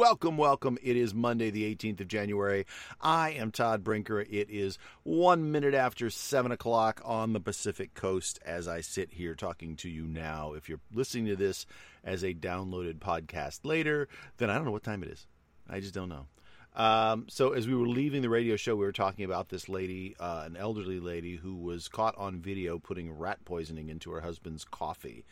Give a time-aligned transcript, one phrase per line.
[0.00, 0.78] Welcome, welcome.
[0.82, 2.64] It is Monday, the 18th of January.
[3.02, 4.20] I am Todd Brinker.
[4.22, 9.34] It is one minute after 7 o'clock on the Pacific Coast as I sit here
[9.34, 10.54] talking to you now.
[10.54, 11.66] If you're listening to this
[12.02, 15.26] as a downloaded podcast later, then I don't know what time it is.
[15.68, 16.28] I just don't know.
[16.74, 20.16] Um, so, as we were leaving the radio show, we were talking about this lady,
[20.18, 24.64] uh, an elderly lady who was caught on video putting rat poisoning into her husband's
[24.64, 25.26] coffee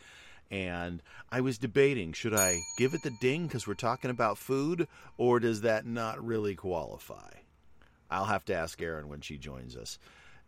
[0.51, 4.87] and I was debating should I give it the ding because we're talking about food,
[5.17, 7.31] or does that not really qualify?
[8.09, 9.99] I'll have to ask Erin when she joins us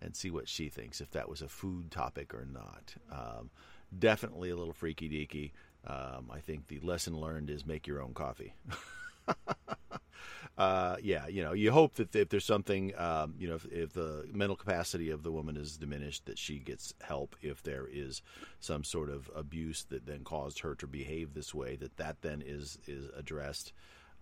[0.01, 2.95] and see what she thinks if that was a food topic or not.
[3.11, 3.51] Um,
[3.97, 5.51] definitely a little freaky deaky.
[5.85, 8.53] Um, I think the lesson learned is make your own coffee.
[10.57, 13.93] uh, yeah, you know, you hope that if there's something, um, you know, if, if,
[13.93, 17.35] the mental capacity of the woman is diminished, that she gets help.
[17.41, 18.21] If there is
[18.59, 22.43] some sort of abuse that then caused her to behave this way, that that then
[22.45, 23.73] is is addressed.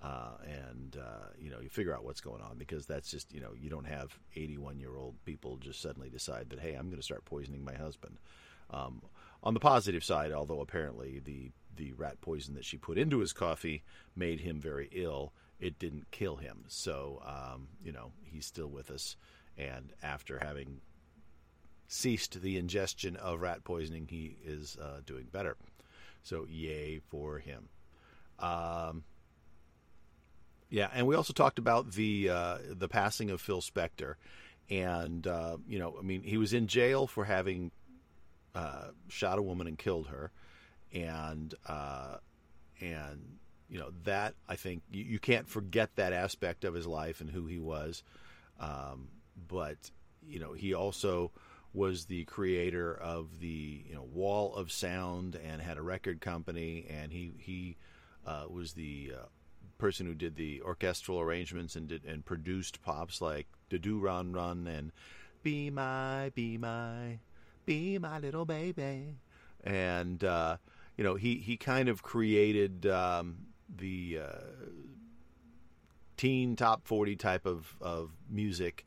[0.01, 3.41] Uh, and uh, you know you figure out what's going on because that's just you
[3.41, 6.99] know you don't have 81 year old people just suddenly decide that hey I'm going
[6.99, 8.17] to start poisoning my husband.
[8.69, 9.01] Um,
[9.43, 13.33] on the positive side, although apparently the the rat poison that she put into his
[13.33, 13.83] coffee
[14.15, 16.65] made him very ill, it didn't kill him.
[16.67, 19.15] So, um, you know, he's still with us.
[19.57, 20.81] And after having
[21.87, 25.55] ceased the ingestion of rat poisoning, he is uh, doing better.
[26.21, 27.69] So, yay for him.
[28.37, 29.03] Um,
[30.69, 34.15] yeah, and we also talked about the uh, the passing of Phil Spector,
[34.69, 37.71] and uh, you know, I mean, he was in jail for having
[38.53, 40.31] uh, shot a woman and killed her,
[40.93, 42.17] and uh,
[42.81, 43.37] and
[43.69, 47.29] you know that I think you, you, can't forget that aspect of his life and
[47.29, 48.03] who he was.
[48.59, 49.09] Um,
[49.47, 49.77] but
[50.27, 51.31] you know he also
[51.73, 56.85] was the creator of the you know Wall of Sound and had a record company,
[56.89, 57.77] and he he
[58.25, 59.25] uh, was the uh,
[59.77, 64.33] person who did the orchestral arrangements and did and produced pops like "Da Doo Ron
[64.33, 64.91] Ron" and
[65.43, 67.19] "Be My Be My
[67.65, 69.17] Be My Little Baby,"
[69.63, 70.57] and uh,
[70.99, 73.37] you know he he kind of created um,
[73.73, 74.41] the uh,
[76.17, 78.85] teen top 40 type of, of music.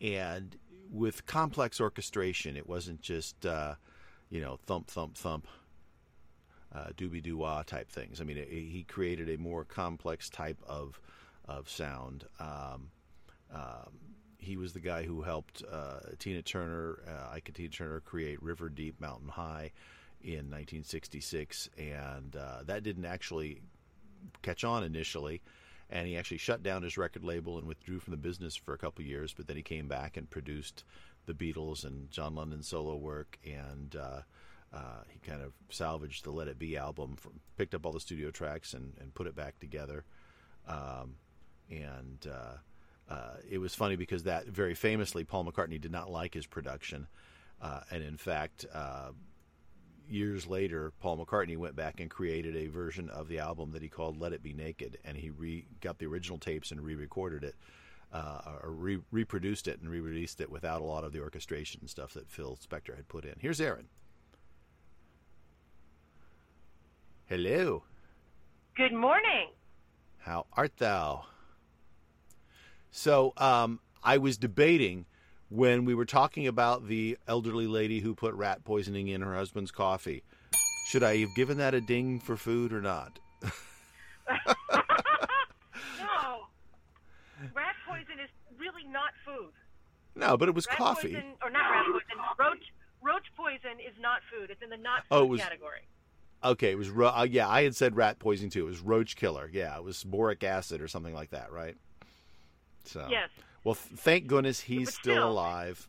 [0.00, 0.56] And
[0.90, 3.74] with complex orchestration it wasn't just uh,
[4.30, 5.46] you know thump thump thump
[6.74, 8.22] uh, doobie doo wah type things.
[8.22, 10.98] I mean it, he created a more complex type of
[11.44, 12.24] of sound.
[12.38, 12.90] Um,
[13.52, 13.98] um,
[14.38, 18.70] he was the guy who helped uh, Tina Turner, uh, Ike Tina Turner, create River
[18.70, 19.72] Deep Mountain High
[20.22, 23.60] in 1966, and uh, that didn't actually
[24.42, 25.40] catch on initially,
[25.88, 28.78] and he actually shut down his record label and withdrew from the business for a
[28.78, 29.32] couple years.
[29.32, 30.84] But then he came back and produced
[31.26, 34.20] the Beatles and John Lennon solo work, and uh,
[34.72, 38.00] uh, he kind of salvaged the Let It Be album, from, picked up all the
[38.00, 40.04] studio tracks and, and put it back together.
[40.68, 41.16] Um,
[41.70, 46.34] and uh, uh it was funny because that very famously, Paul McCartney did not like
[46.34, 47.06] his production.
[47.60, 48.64] Uh, and in fact,
[50.10, 53.88] years later, Paul McCartney went back and created a version of the album that he
[53.88, 57.54] called "Let It Be Naked," and he re- got the original tapes and re-recorded it,
[58.12, 61.90] uh, or re- reproduced it and re-released it without a lot of the orchestration and
[61.90, 63.34] stuff that Phil Spector had put in.
[63.38, 63.88] Here's Erin.
[67.26, 67.84] Hello.
[68.76, 69.50] Good morning.
[70.18, 71.26] How art thou?
[72.90, 75.06] So, um, I was debating
[75.50, 79.72] when we were talking about the elderly lady who put rat poisoning in her husband's
[79.72, 80.22] coffee.
[80.86, 83.18] Should I have given that a ding for food or not?
[83.42, 83.50] no.
[87.54, 89.50] Rat poison is really not food.
[90.14, 91.14] No, but it was rat coffee.
[91.14, 92.24] Poison, or not rat poison.
[92.38, 92.72] Roach,
[93.02, 94.50] roach poison is not food.
[94.50, 95.80] It's in the not food oh, was, category.
[96.42, 97.48] Okay, it was ro- uh, yeah.
[97.48, 98.66] I had said rat poison too.
[98.66, 99.50] It was roach killer.
[99.52, 101.76] Yeah, it was boric acid or something like that, right?
[102.84, 103.28] So yes.
[103.64, 105.88] Well, thank goodness he's still, alive,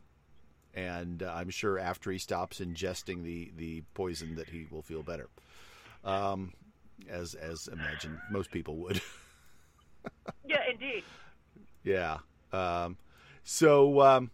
[0.74, 5.02] and uh, I'm sure after he stops ingesting the the poison that he will feel
[5.02, 5.28] better.
[6.04, 6.52] Um,
[7.08, 9.00] as as imagine most people would.
[10.46, 11.04] yeah, indeed.
[11.84, 12.18] Yeah.
[12.52, 12.96] Um,
[13.44, 14.30] so um,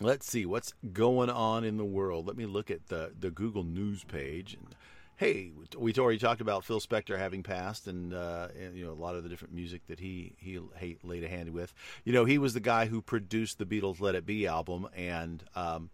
[0.00, 2.26] let's see what's going on in the world.
[2.26, 4.74] Let me look at the the Google News page and
[5.18, 8.94] hey, we already talked about Phil Spector having passed, and, uh, and, you know a
[8.94, 10.60] lot of the different music that he he
[11.02, 11.74] laid a hand with.
[12.04, 15.42] You know, he was the guy who produced the Beatles' "Let It Be" album, and
[15.54, 15.90] um,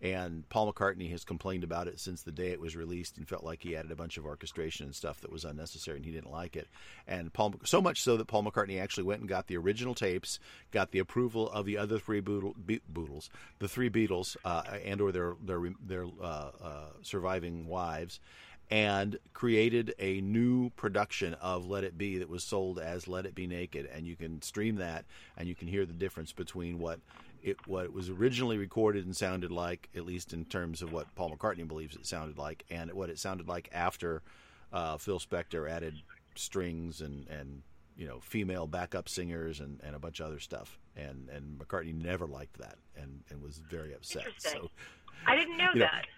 [0.00, 3.44] And Paul McCartney has complained about it since the day it was released and felt
[3.44, 6.30] like he added a bunch of orchestration and stuff that was unnecessary and he didn't
[6.30, 6.68] like it.
[7.06, 10.38] And Paul, so much so that Paul McCartney actually went and got the original tapes,
[10.70, 15.34] got the approval of the other three Beatles, the three Beatles, uh, and or their
[15.42, 18.20] their their uh, uh, surviving wives,
[18.70, 23.34] and created a new production of Let It Be that was sold as Let It
[23.34, 23.88] Be Naked.
[23.92, 25.04] And you can stream that
[25.36, 27.00] and you can hear the difference between what
[27.42, 31.14] it what it was originally recorded and sounded like, at least in terms of what
[31.14, 34.22] Paul McCartney believes it sounded like, and what it sounded like after
[34.72, 35.94] uh, Phil Spector added
[36.34, 37.62] strings and, and
[37.96, 40.78] you know female backup singers and, and a bunch of other stuff.
[40.96, 44.26] And and McCartney never liked that and, and was very upset.
[44.38, 44.70] So
[45.26, 46.02] I didn't know that.
[46.02, 46.15] Know,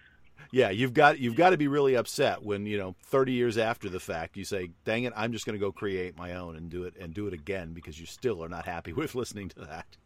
[0.51, 3.89] yeah, you've got you've got to be really upset when you know 30 years after
[3.89, 6.69] the fact you say, "Dang it, I'm just going to go create my own and
[6.69, 9.59] do it and do it again because you still are not happy with listening to
[9.61, 9.97] that."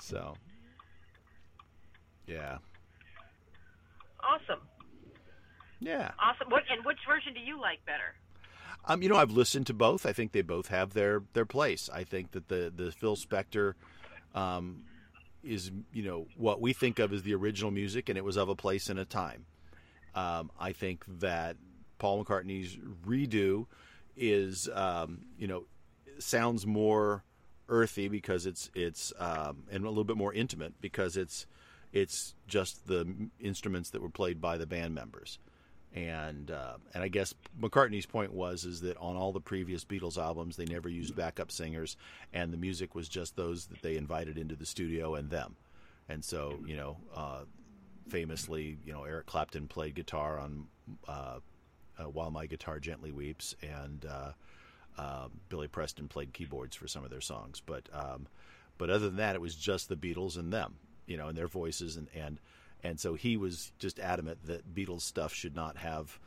[0.00, 0.34] So,
[2.26, 2.58] yeah.
[4.22, 4.60] Awesome.
[5.80, 6.10] Yeah.
[6.18, 6.50] Awesome.
[6.50, 8.14] What and which version do you like better?
[8.84, 10.06] Um, you know, I've listened to both.
[10.06, 11.88] I think they both have their their place.
[11.92, 13.74] I think that the the Phil Spector
[14.34, 14.82] um,
[15.42, 18.48] is you know what we think of as the original music, and it was of
[18.48, 19.46] a place and a time.
[20.14, 21.56] Um, I think that
[21.98, 23.66] Paul McCartney's redo
[24.16, 25.64] is um, you know
[26.18, 27.24] sounds more
[27.68, 31.46] earthy because it's it's um, and a little bit more intimate because it's
[31.92, 35.38] it's just the instruments that were played by the band members
[35.96, 40.18] and uh, and I guess McCartney's point was is that on all the previous Beatles
[40.18, 41.96] albums they never used backup singers,
[42.34, 45.56] and the music was just those that they invited into the studio and them,
[46.08, 47.40] and so you know, uh,
[48.08, 50.66] famously, you know, Eric Clapton played guitar on
[51.08, 51.38] uh,
[51.98, 54.32] uh "While My Guitar Gently Weeps," and uh,
[54.98, 58.28] um, Billy Preston played keyboards for some of their songs, but um,
[58.76, 60.74] but other than that, it was just the Beatles and them,
[61.06, 62.38] you know, and their voices and and
[62.82, 66.18] and so he was just adamant that Beatles stuff should not have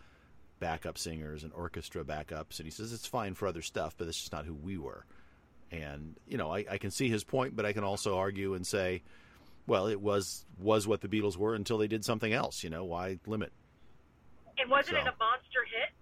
[0.60, 2.60] backup singers and orchestra backups.
[2.60, 5.06] And he says it's fine for other stuff, but that's just not who we were.
[5.72, 8.66] And you know, I, I can see his point, but I can also argue and
[8.66, 9.04] say,
[9.68, 12.64] well, it was was what the Beatles were until they did something else.
[12.64, 13.52] You know, why limit?
[14.58, 15.02] And wasn't so.
[15.02, 15.94] it a monster hit?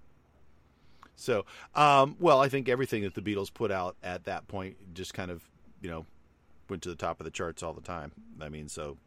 [1.15, 1.45] So,
[1.75, 5.31] um, well, I think everything that the Beatles put out at that point just kind
[5.31, 5.43] of,
[5.81, 6.05] you know,
[6.69, 8.11] went to the top of the charts all the time.
[8.39, 8.97] I mean, so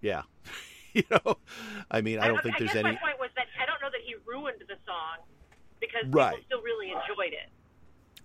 [0.00, 0.22] yeah.
[0.92, 1.38] you know,
[1.90, 2.82] I mean, I, don't, think I there's any.
[2.82, 5.24] My point was that I don't know that he ruined the song
[5.80, 6.30] because right.
[6.30, 7.48] people still really enjoyed it.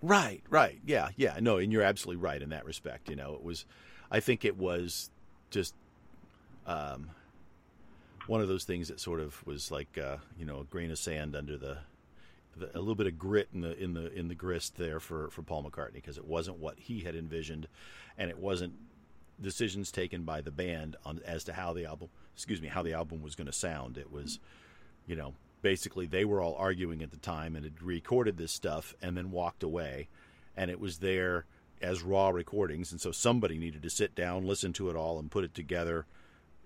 [0.01, 1.38] Right, right, yeah, yeah.
[1.39, 3.10] No, and you're absolutely right in that respect.
[3.10, 3.66] You know, it was,
[4.12, 5.10] I think it was
[5.50, 5.74] just
[6.68, 7.12] um,
[8.27, 10.98] one of those things that sort of was like, uh, you know, a grain of
[10.98, 11.77] sand under the,
[12.57, 15.30] the, a little bit of grit in the in the in the grist there for
[15.30, 17.68] for Paul McCartney because it wasn't what he had envisioned,
[18.18, 18.74] and it wasn't
[19.42, 22.94] decisions taken by the band on as to how the album excuse me how the
[22.94, 23.98] album was going to sound.
[23.98, 24.40] It was
[25.08, 28.94] you know basically they were all arguing at the time and had recorded this stuff
[29.02, 30.08] and then walked away.
[30.56, 31.46] And it was there
[31.82, 32.92] as raw recordings.
[32.92, 36.06] And so somebody needed to sit down listen to it all and put it together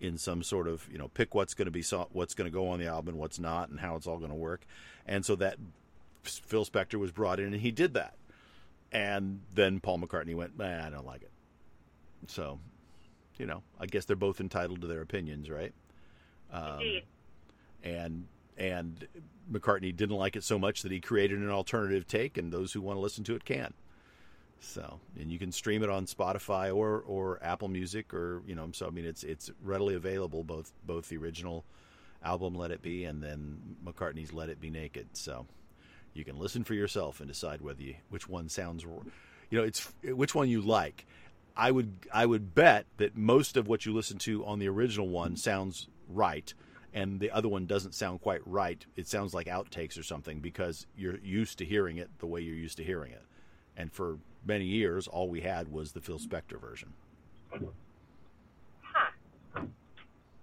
[0.01, 2.69] in some sort of you know pick what's going to be what's going to go
[2.69, 4.65] on the album what's not and how it's all going to work.
[5.07, 5.57] And so that
[6.23, 8.15] Phil Spector was brought in and he did that.
[8.91, 11.31] And then Paul McCartney went nah, I don't like it
[12.27, 12.59] so,
[13.37, 15.73] you know, I guess they're both entitled to their opinions, right?
[16.51, 17.03] Um, Indeed.
[17.83, 19.07] And and
[19.51, 22.81] McCartney didn't like it so much that he created an alternative take, and those who
[22.81, 23.73] want to listen to it can.
[24.61, 28.69] So, and you can stream it on Spotify or or Apple Music, or you know,
[28.73, 31.63] so I mean, it's it's readily available both both the original
[32.23, 35.07] album Let It Be and then McCartney's Let It Be Naked.
[35.13, 35.45] So,
[36.13, 39.91] you can listen for yourself and decide whether you, which one sounds, you know, it's
[40.03, 41.05] which one you like.
[41.59, 45.09] I would I would bet that most of what you listen to on the original
[45.09, 46.53] one sounds right,
[46.93, 48.85] and the other one doesn't sound quite right.
[48.95, 52.55] It sounds like outtakes or something because you're used to hearing it the way you're
[52.55, 53.23] used to hearing it.
[53.75, 56.93] And for many years, all we had was the Phil Spector version.
[57.51, 57.59] Huh.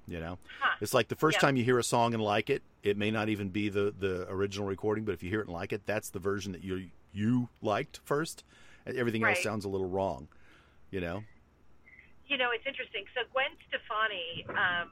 [0.06, 0.76] You know, huh.
[0.82, 3.30] it's like the first time you hear a song and like it, it may not
[3.30, 6.11] even be the the original recording, but if you hear it and like it, that's
[6.11, 8.44] the version that you you liked first.
[8.87, 9.35] Everything right.
[9.35, 10.28] else sounds a little wrong
[10.90, 11.23] you know?
[12.26, 13.07] You know, it's interesting.
[13.14, 14.90] So Gwen Stefani um,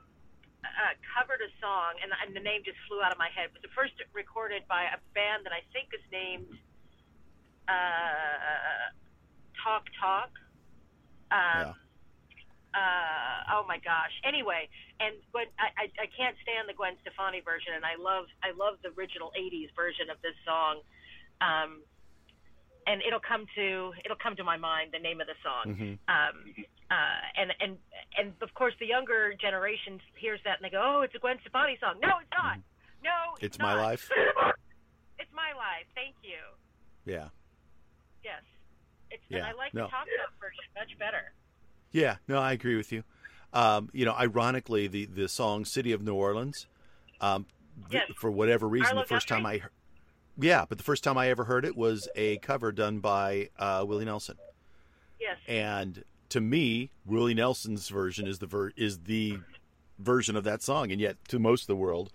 [0.63, 3.51] uh, covered a song, and, and the name just flew out of my head.
[3.51, 6.47] It was the first recorded by a band that I think is named
[7.67, 8.95] uh,
[9.59, 10.31] Talk Talk.
[11.35, 11.83] Um, yeah.
[12.75, 14.11] Uh, oh my gosh.
[14.27, 14.67] Anyway,
[14.99, 18.51] and when I, I I can't stand the Gwen Stefani version, and I love I
[18.51, 20.83] love the original '80s version of this song.
[21.39, 21.87] Um,
[22.87, 25.75] and it'll come to it'll come to my mind the name of the song.
[25.75, 25.99] Mhm.
[26.09, 26.55] Um,
[26.91, 26.95] uh,
[27.37, 27.79] and and
[28.19, 31.39] and of course the younger generation hears that and they go, "Oh, it's a Gwen
[31.41, 32.59] Stefani song." No, it's not.
[33.03, 33.75] No, it's, It's My.
[33.75, 34.11] Life?
[35.19, 35.87] it's my life.
[35.95, 36.39] Thank you.
[37.05, 37.29] Yeah.
[38.23, 38.43] Yes.
[39.11, 39.85] It's Yeah, I like no.
[39.85, 41.33] the talk show version much better.
[41.93, 43.05] Yeah, no, I agree with you.
[43.53, 46.67] Um, you know, ironically, the the song "City of New Orleans,"
[47.21, 47.47] um,
[47.91, 48.17] th- Yes.
[48.19, 49.71] for whatever reason, Arlo the first time I, Guthrie?
[50.39, 53.85] Yeah, but the first time I ever heard it was a cover done by uh,
[53.87, 54.37] Willie Nelson,
[55.21, 55.37] Yes.
[55.47, 59.39] and to me, Willie Nelson's version is the ver- is the
[59.99, 62.11] version of that song, and yet to most of the world,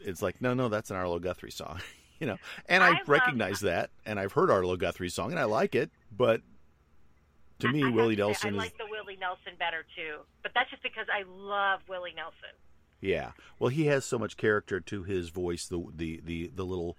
[0.00, 1.80] it's like, no, no, that's an Arlo Guthrie song,
[2.20, 2.36] you know.
[2.68, 5.90] And I, I recognize that, and I've heard Arlo Guthrie's song, and I like it,
[6.14, 6.42] but
[7.60, 10.82] to me, I- Willie Nelson I is the Willie Nelson better too, but that's just
[10.82, 12.54] because I love Willie Nelson.
[13.00, 13.32] Yeah.
[13.58, 15.66] Well, he has so much character to his voice.
[15.66, 16.98] The the the the little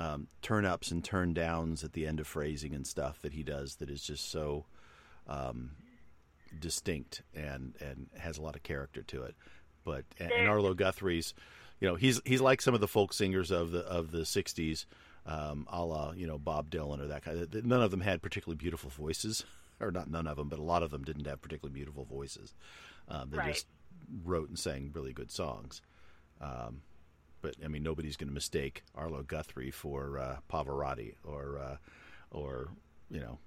[0.00, 3.42] um, turn ups and turn downs at the end of phrasing and stuff that he
[3.44, 4.64] does that is just so
[5.28, 5.70] um,
[6.58, 9.34] distinct and and has a lot of character to it.
[9.84, 11.34] But and, and Arlo Guthrie's,
[11.80, 14.86] you know, he's he's like some of the folk singers of the of the '60s,
[15.26, 17.38] um, a la you know Bob Dylan or that kind.
[17.40, 19.44] of None of them had particularly beautiful voices,
[19.80, 22.54] or not none of them, but a lot of them didn't have particularly beautiful voices.
[23.08, 23.52] Um, they Right.
[23.54, 23.66] just
[24.24, 25.82] wrote and sang really good songs.
[26.40, 26.82] Um,
[27.42, 31.76] but I mean, nobody's going to mistake Arlo Guthrie for uh, Pavarotti or uh,
[32.30, 32.68] or
[33.10, 33.38] you know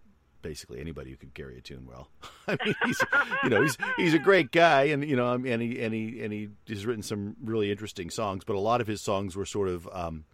[0.41, 2.09] basically anybody who could carry a tune well.
[2.47, 3.01] I mean, he's
[3.43, 6.21] you know he's he's a great guy, and you know, um, and he and he
[6.21, 8.43] and he has written some really interesting songs.
[8.43, 10.25] But a lot of his songs were sort of um,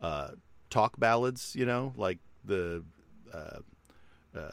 [0.00, 0.28] uh,
[0.70, 2.84] talk ballads, you know, like the
[3.34, 3.58] uh,
[4.38, 4.50] uh,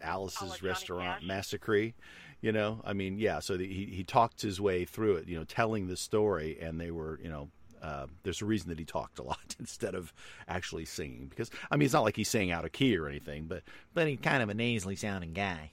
[0.00, 1.24] Alice's Oh, like Restaurant?
[1.24, 1.92] Massacre.
[2.40, 3.40] You know, I mean, yeah.
[3.40, 6.80] So the, he he talked his way through it, you know, telling the story, and
[6.80, 7.50] they were, you know,
[7.82, 10.12] uh, there's a reason that he talked a lot instead of
[10.48, 11.26] actually singing.
[11.28, 13.62] Because I mean, it's not like he's saying out of key or anything, but
[13.94, 15.72] but he's kind of a nasally sounding guy.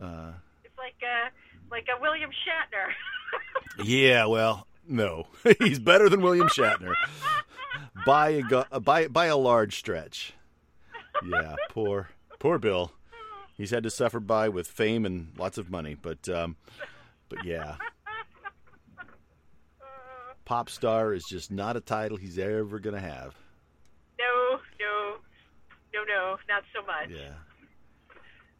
[0.00, 0.32] Uh,
[0.64, 1.28] It's like uh,
[1.70, 3.84] like a William Shatner.
[3.84, 5.26] yeah, well, no,
[5.58, 6.94] he's better than William Shatner
[8.06, 8.42] by
[8.72, 10.32] a by by a large stretch.
[11.26, 12.92] Yeah, poor poor Bill.
[13.60, 16.56] He's had to suffer by with fame and lots of money, but um,
[17.28, 17.74] but yeah,
[20.46, 23.34] pop star is just not a title he's ever gonna have.
[24.18, 25.16] no, no,
[25.92, 27.10] no, no, not so much.
[27.10, 27.34] Yeah.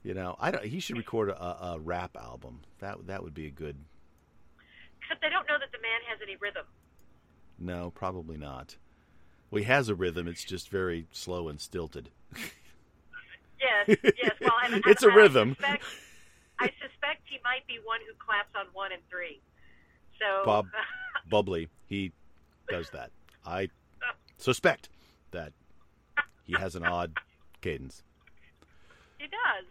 [0.03, 0.67] You know, I don't.
[0.67, 2.61] He should record a, a rap album.
[2.81, 3.79] That that would be a good.
[5.01, 6.67] Except I don't know that the man has any rhythm.
[7.59, 8.77] No, probably not.
[9.51, 10.29] Well, he has a rhythm.
[10.29, 12.11] It's just very slow and stilted.
[13.61, 14.35] Yes, yes.
[14.41, 15.57] Well, and, It's a rhythm.
[15.61, 15.85] I suspect,
[16.59, 19.41] I suspect he might be one who claps on one and three.
[20.19, 20.67] So Bob
[21.31, 22.13] Bubbly, he
[22.69, 23.11] does that.
[23.45, 23.69] I
[24.39, 24.89] suspect
[25.33, 25.53] that
[26.45, 27.13] he has an odd
[27.61, 28.03] cadence.
[29.19, 29.67] he does.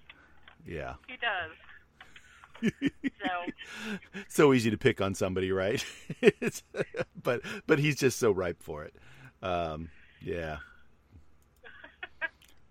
[0.65, 0.93] Yeah.
[1.08, 1.51] He does.
[3.22, 5.84] so So easy to pick on somebody, right?
[7.24, 8.93] But but he's just so ripe for it.
[9.41, 9.89] Um,
[10.22, 10.58] yeah.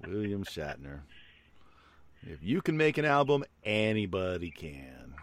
[0.06, 1.00] William Shatner.
[2.22, 5.14] If you can make an album, anybody can.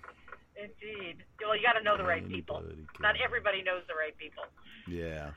[0.58, 1.17] indeed.
[1.41, 2.58] Well, you got to know the right people.
[2.58, 2.88] Can.
[3.00, 4.44] Not everybody knows the right people.
[4.88, 5.32] Yeah.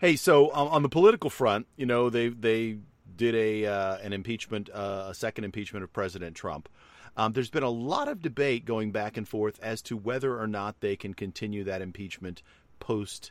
[0.00, 2.78] Hey, so um, on the political front, you know, they they
[3.16, 6.68] did a uh, an impeachment, uh, a second impeachment of President Trump.
[7.16, 10.48] Um, there's been a lot of debate going back and forth as to whether or
[10.48, 12.42] not they can continue that impeachment
[12.80, 13.30] post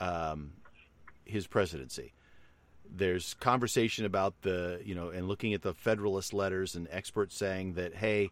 [0.00, 0.52] um,
[1.24, 2.12] his presidency.
[2.94, 7.74] There's conversation about the, you know, and looking at the Federalist letters and experts saying
[7.74, 8.30] that, hey,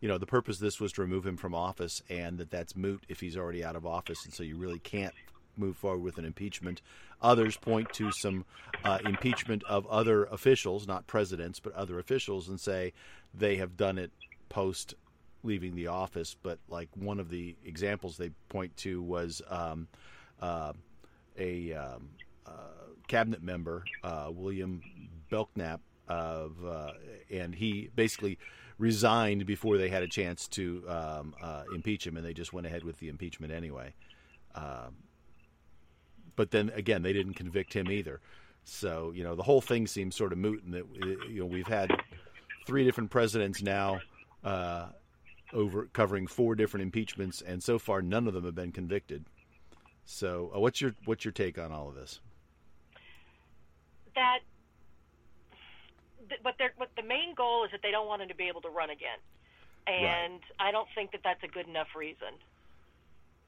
[0.00, 2.76] you know, the purpose of this was to remove him from office and that that's
[2.76, 4.24] moot if he's already out of office.
[4.24, 5.14] And so you really can't
[5.56, 6.82] move forward with an impeachment.
[7.22, 8.44] Others point to some
[8.84, 12.92] uh, impeachment of other officials, not presidents, but other officials, and say
[13.34, 14.10] they have done it
[14.48, 14.94] post
[15.42, 16.36] leaving the office.
[16.40, 19.88] But like one of the examples they point to was um,
[20.40, 20.72] uh,
[21.38, 22.10] a um,
[23.08, 24.82] cabinet member, uh, William
[25.30, 26.92] Belknap, of uh,
[27.30, 28.38] and he basically
[28.78, 32.66] resigned before they had a chance to um, uh, impeach him, and they just went
[32.66, 33.92] ahead with the impeachment anyway.
[34.54, 34.96] Um,
[36.36, 38.20] but then again, they didn't convict him either.
[38.64, 40.84] So you know the whole thing seems sort of moot, and that
[41.28, 41.90] you know we've had
[42.66, 44.00] three different presidents now
[44.44, 44.86] uh,
[45.52, 49.24] over covering four different impeachments, and so far none of them have been convicted.
[50.04, 52.20] So uh, what's your what's your take on all of this?
[54.16, 54.40] That
[56.28, 58.48] th- what they're what the main goal is that they don't want him to be
[58.48, 59.20] able to run again,
[59.86, 62.34] and I don't think that that's a good enough reason.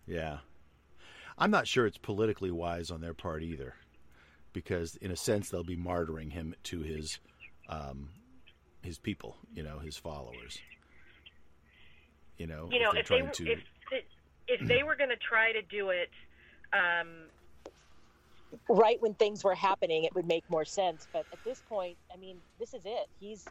[0.07, 0.39] Yeah.
[1.41, 3.75] I'm not sure it's politically wise on their part either,
[4.53, 7.19] because in a sense they'll be martyring him to his
[7.69, 8.09] um,
[8.83, 10.59] his people, you know, his followers.
[12.39, 13.61] You know, you know, if, if they trying to, if
[14.49, 16.11] if they were going to try to do it,
[16.73, 17.29] um,
[18.69, 21.07] right when things were happening, it would make more sense.
[21.13, 23.07] But at this point, I mean, this is it.
[23.21, 23.45] He's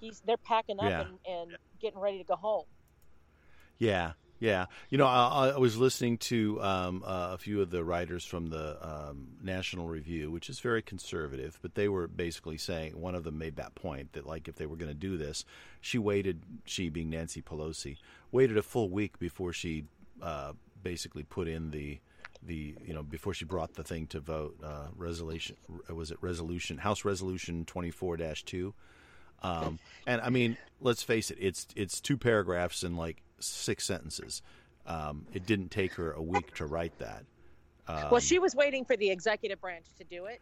[0.00, 1.00] he's they're packing up Yeah.
[1.02, 2.64] and, and getting ready to go home.
[3.78, 4.66] Yeah, yeah.
[4.90, 8.48] You know, I, I was listening to um, uh, a few of the writers from
[8.50, 13.24] the um, National Review, which is very conservative, but they were basically saying one of
[13.24, 15.44] them made that point that like if they were going to do this,
[15.80, 16.42] she waited.
[16.64, 17.96] She being Nancy Pelosi
[18.32, 19.84] waited a full week before she
[20.22, 20.52] uh,
[20.82, 22.00] basically put in the
[22.42, 25.56] the you know before she brought the thing to vote uh, resolution
[25.88, 28.74] was it resolution House Resolution twenty four dash two.
[29.42, 34.42] Um, and I mean, let's face it, it's it's two paragraphs and like six sentences.
[34.86, 37.24] Um, it didn't take her a week to write that.
[37.86, 40.40] Um, well, she was waiting for the executive branch to do it,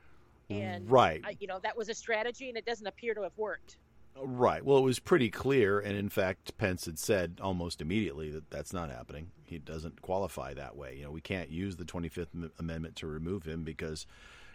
[0.48, 3.36] and right, I, you know that was a strategy, and it doesn't appear to have
[3.36, 3.76] worked.
[4.22, 4.64] Right.
[4.64, 8.72] Well, it was pretty clear, and in fact, Pence had said almost immediately that that's
[8.72, 9.30] not happening.
[9.44, 10.96] He doesn't qualify that way.
[10.96, 14.06] You know, we can't use the Twenty Fifth Amendment to remove him because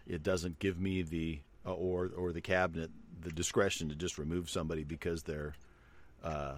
[0.07, 2.91] it doesn't give me the uh, or or the cabinet
[3.21, 5.53] the discretion to just remove somebody because they're
[6.23, 6.55] uh,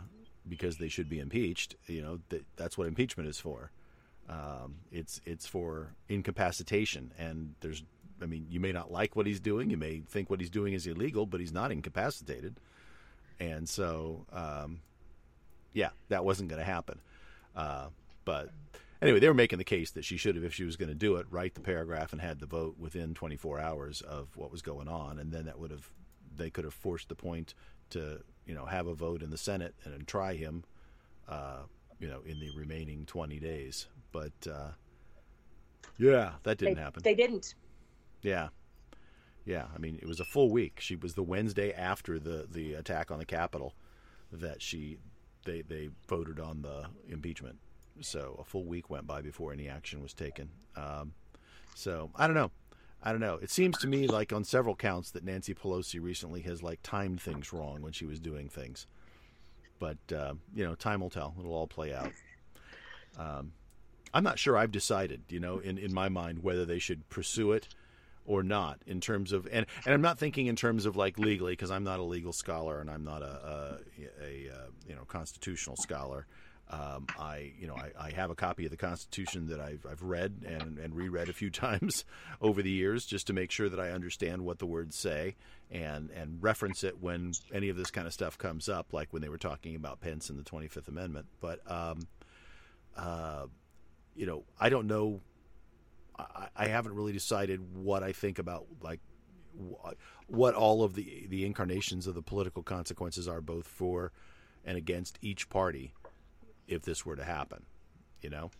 [0.47, 1.75] because they should be impeached.
[1.87, 3.71] You know that that's what impeachment is for.
[4.29, 7.83] Um, it's it's for incapacitation, and there's
[8.21, 10.73] I mean you may not like what he's doing, you may think what he's doing
[10.73, 12.57] is illegal, but he's not incapacitated,
[13.51, 14.79] and so um,
[15.73, 16.99] yeah, that wasn't going to happen.
[17.55, 17.87] Uh,
[18.25, 18.49] but
[19.01, 20.95] anyway, they were making the case that she should have, if she was going to
[20.95, 24.61] do it, write the paragraph and had the vote within 24 hours of what was
[24.61, 25.87] going on, and then that would have
[26.35, 27.53] they could have forced the point
[27.91, 30.63] to you know have a vote in the Senate and try him,
[31.27, 31.61] uh,
[31.99, 33.87] you know, in the remaining 20 days.
[34.11, 34.71] But uh,
[35.97, 37.03] yeah, that didn't they, happen.
[37.03, 37.55] They didn't.
[38.21, 38.49] Yeah.
[39.45, 40.79] Yeah, I mean, it was a full week.
[40.79, 43.73] She was the Wednesday after the, the attack on the Capitol
[44.31, 44.97] that she
[45.45, 47.57] they they voted on the impeachment.
[48.01, 50.49] So a full week went by before any action was taken.
[50.75, 51.13] Um,
[51.75, 52.51] so I don't know.
[53.03, 53.35] I don't know.
[53.35, 57.21] It seems to me like on several counts that Nancy Pelosi recently has like timed
[57.21, 58.87] things wrong when she was doing things.
[59.77, 61.35] But uh, you know, time will tell.
[61.37, 62.11] It'll all play out.
[63.19, 63.51] Um,
[64.13, 67.51] I'm not sure I've decided, you know, in, in my mind whether they should pursue
[67.51, 67.67] it
[68.25, 71.53] or not in terms of and and I'm not thinking in terms of like legally
[71.53, 75.03] because I'm not a legal scholar and I'm not a a, a, uh you know
[75.07, 76.25] constitutional scholar.
[76.69, 80.01] Um, I you know I, I have a copy of the Constitution that I've I've
[80.01, 82.05] read and and reread a few times
[82.41, 85.35] over the years just to make sure that I understand what the words say
[85.69, 89.21] and and reference it when any of this kind of stuff comes up, like when
[89.21, 91.27] they were talking about Pence and the Twenty Fifth Amendment.
[91.41, 92.07] But um,
[92.95, 93.47] uh,
[94.15, 95.19] you know I don't know
[96.17, 98.99] I, I haven't really decided what I think about like
[99.53, 99.97] what,
[100.27, 104.11] what all of the the incarnations of the political consequences are both for
[104.65, 105.93] and against each party
[106.67, 107.65] if this were to happen.
[108.21, 108.51] You know,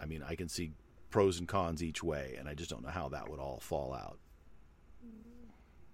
[0.00, 0.72] I mean, I can see
[1.10, 3.94] pros and cons each way, and I just don't know how that would all fall
[3.94, 4.18] out.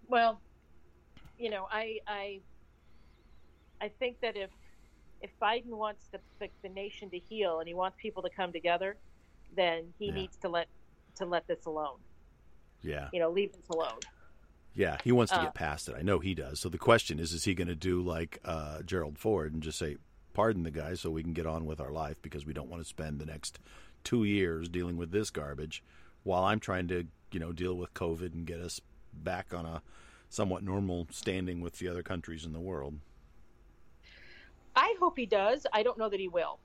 [0.09, 0.43] Well,
[1.39, 2.41] you know, I I
[3.81, 4.51] I think that if
[5.21, 8.53] if Biden wants the, the, the nation to heal and he wants people to come
[8.53, 8.99] together,
[9.57, 10.13] then he Yeah.
[10.13, 10.69] needs to let
[11.19, 11.99] to let this alone.
[12.83, 13.99] Yeah, You know, leave this alone.
[14.75, 15.97] yeah, he wants to Uh, get past it.
[15.99, 16.61] I know he does.
[16.61, 19.79] So the question is, is he going to do like uh, Gerald Ford and just
[19.79, 19.97] say,
[20.33, 22.81] "Pardon the guy," so we can get on with our life because we don't want
[22.83, 23.59] to spend the next
[24.05, 25.83] two years dealing with this garbage,
[26.23, 28.81] while I'm trying to, you know, deal with COVID and get us
[29.13, 29.83] back on a
[30.29, 33.01] somewhat normal standing with the other countries in the world.
[34.77, 35.67] I hope he does.
[35.73, 36.61] I don't know that he will.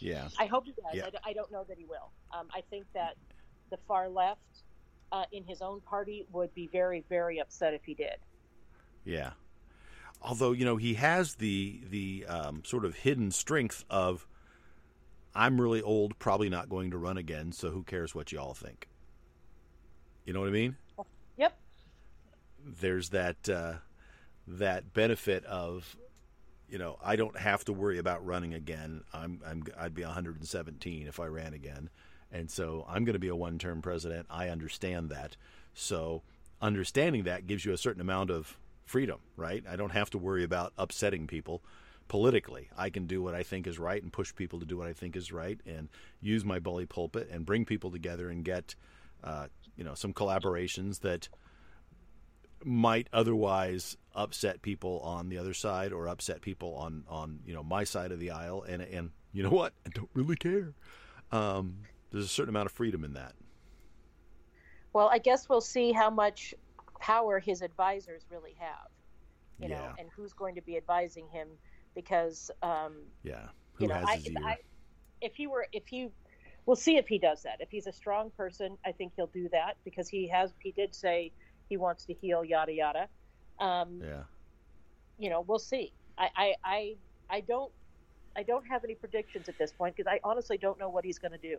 [0.00, 0.94] Yeah, I hope he does.
[0.94, 1.06] Yeah.
[1.24, 2.10] I, I don't know that he will.
[2.32, 3.16] Um, I think that
[3.70, 4.40] the far left
[5.12, 8.16] uh, in his own party would be very, very upset if he did.
[9.04, 9.30] yeah.
[10.20, 14.26] Although you know he has the the um, sort of hidden strength of,
[15.32, 18.52] I'm really old, probably not going to run again, so who cares what you all
[18.54, 18.88] think?
[20.24, 20.76] You know what I mean?
[21.36, 21.56] Yep.
[22.80, 23.74] there's that uh,
[24.48, 25.96] that benefit of
[26.68, 29.02] you know I don't have to worry about running again.
[29.12, 31.90] I'm, I'm I'd be 117 if I ran again,
[32.30, 34.26] and so I'm going to be a one-term president.
[34.30, 35.36] I understand that.
[35.74, 36.22] So
[36.60, 39.62] understanding that gives you a certain amount of freedom, right?
[39.68, 41.62] I don't have to worry about upsetting people
[42.08, 42.70] politically.
[42.76, 44.94] I can do what I think is right and push people to do what I
[44.94, 45.88] think is right and
[46.20, 48.74] use my bully pulpit and bring people together and get
[49.22, 51.28] uh, you know some collaborations that
[52.64, 57.62] might otherwise upset people on the other side or upset people on on you know
[57.62, 60.74] my side of the aisle and and you know what I don't really care
[61.30, 61.78] um,
[62.10, 63.34] there's a certain amount of freedom in that
[64.92, 66.54] Well, I guess we'll see how much
[67.00, 68.88] power his advisors really have.
[69.60, 71.48] You know, and who's going to be advising him
[71.94, 72.94] because um,
[73.24, 73.48] Yeah.
[73.74, 74.22] Who you know, I?
[74.44, 74.56] I,
[75.20, 76.10] if he were, if he,
[76.64, 77.56] we'll see if he does that.
[77.60, 80.52] If he's a strong person, I think he'll do that because he has.
[80.60, 81.32] He did say
[81.68, 83.08] he wants to heal, yada yada.
[83.58, 84.22] Um, yeah.
[85.18, 85.92] You know, we'll see.
[86.16, 86.96] I, I, I,
[87.30, 87.72] I don't,
[88.36, 91.18] I don't have any predictions at this point because I honestly don't know what he's
[91.18, 91.58] going to do.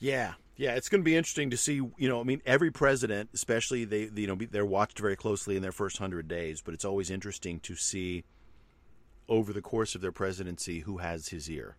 [0.00, 1.74] Yeah, yeah, it's going to be interesting to see.
[1.74, 5.62] You know, I mean, every president, especially they, you know, they're watched very closely in
[5.62, 6.60] their first hundred days.
[6.60, 8.24] But it's always interesting to see
[9.28, 11.76] over the course of their presidency who has his ear.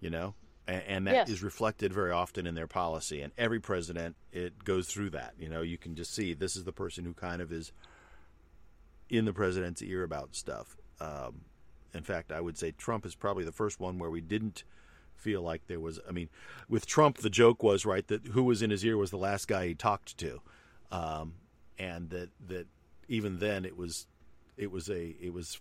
[0.00, 0.34] You know,
[0.68, 1.42] and, that is Yes.
[1.42, 3.20] reflected very often in their policy.
[3.20, 5.34] And every president, it goes through that.
[5.38, 7.72] You know, you can just see this is the person who kind of is
[9.08, 10.76] in the president's ear about stuff.
[11.00, 11.42] Um,
[11.94, 14.64] in fact, I would say Trump is probably the first one where we didn't
[15.14, 16.00] feel like there was.
[16.08, 16.28] I mean,
[16.68, 19.48] with Trump, the joke was right that who was in his ear was the last
[19.48, 20.40] guy he talked to,
[20.90, 21.34] um,
[21.78, 22.66] and that that
[23.08, 24.06] even then it was
[24.56, 25.60] it was a it was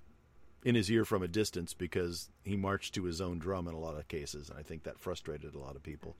[0.65, 3.79] in his ear from a distance because he marched to his own drum in a
[3.79, 6.17] lot of cases, and I think that frustrated a lot of people.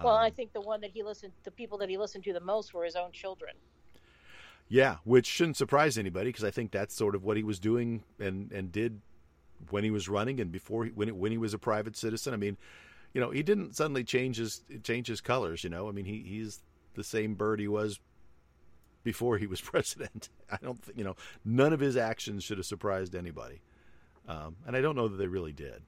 [0.00, 2.32] Well, Um, I think the one that he listened, the people that he listened to
[2.32, 3.56] the most were his own children.
[4.68, 8.02] Yeah, which shouldn't surprise anybody because I think that's sort of what he was doing
[8.18, 9.00] and and did
[9.70, 12.34] when he was running and before he, when it, when he was a private citizen.
[12.34, 12.56] I mean,
[13.14, 15.62] you know, he didn't suddenly change his change his colors.
[15.64, 16.62] You know, I mean, he he's
[16.94, 18.00] the same bird he was
[19.06, 20.28] before he was president.
[20.50, 21.14] I don't, think, you know,
[21.44, 23.60] none of his actions should have surprised anybody,
[24.28, 25.82] um, and I don't know that they really did.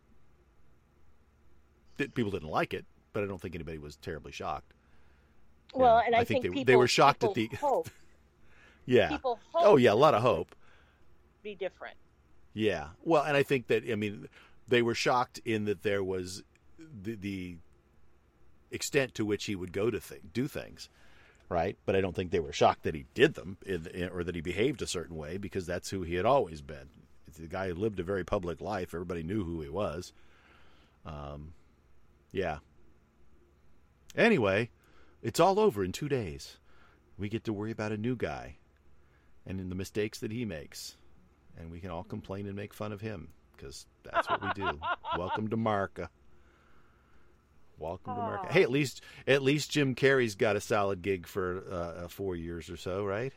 [2.14, 4.72] People didn't like it, but I don't think anybody was terribly shocked.
[5.74, 7.90] Well, and I, I think they- people, they were shocked at the- hope,
[8.87, 9.09] Yeah.
[9.09, 10.54] people hope Oh yeah, a lot of hope.
[11.42, 11.96] be different.
[12.54, 12.88] Yeah.
[13.02, 14.28] Well, and I think that I mean
[14.68, 16.42] they were shocked in that there was
[16.78, 17.57] the, the
[18.70, 20.88] extent to which he would go to th- do things,
[21.49, 21.77] right?
[21.87, 23.57] But I don't think they were shocked that he did them
[24.13, 26.89] or that he behaved a certain way because that's who he had always been.
[27.39, 28.95] The guy who lived a very public life.
[28.95, 30.13] Everybody knew who he was.
[31.07, 31.53] Um,
[32.33, 32.59] yeah.
[34.17, 34.71] Anyway,
[35.23, 36.57] it's all over in two days.
[37.17, 38.57] We get to worry about a new guy
[39.47, 40.97] and in the mistakes that he makes
[41.59, 44.79] and we can all complain and make fun of him because that's what we do.
[45.19, 46.11] Welcome to Marca.
[47.79, 48.53] Welcome to America.
[48.53, 52.35] Hey, at least at least Jim Carrey's got a solid gig for uh, uh, four
[52.37, 53.33] years or so, right?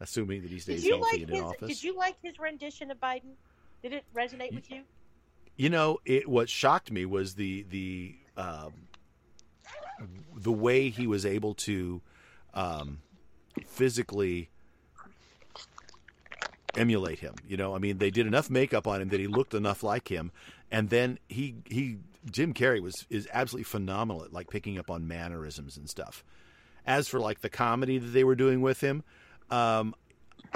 [0.00, 1.42] Assuming that he stays Did you healthy like in his?
[1.42, 1.68] office.
[1.68, 3.34] Did you like his rendition of Biden?
[3.82, 4.82] Did it resonate with you?
[5.56, 8.72] You know, it what shocked me was the the um,
[10.34, 12.02] the way he was able to
[12.54, 12.98] um,
[13.66, 14.50] physically
[16.76, 17.34] emulate him.
[17.48, 20.08] You know, I mean, they did enough makeup on him that he looked enough like
[20.08, 20.30] him,
[20.70, 21.98] and then he he
[22.30, 26.24] Jim Carrey was is absolutely phenomenal at like picking up on mannerisms and stuff.
[26.86, 29.02] As for like the comedy that they were doing with him,
[29.50, 29.94] um,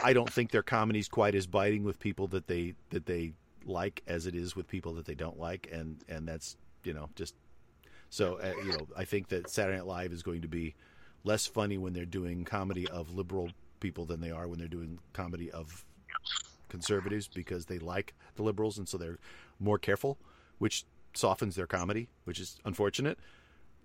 [0.03, 3.33] I don't think their comedy's quite as biting with people that they that they
[3.65, 7.09] like as it is with people that they don't like, and and that's you know
[7.15, 7.35] just
[8.11, 10.75] so uh, you know I think that Saturday Night Live is going to be
[11.25, 14.99] less funny when they're doing comedy of liberal people than they are when they're doing
[15.13, 15.85] comedy of
[16.69, 19.19] conservatives because they like the liberals and so they're
[19.59, 20.19] more careful,
[20.59, 23.19] which softens their comedy, which is unfortunate.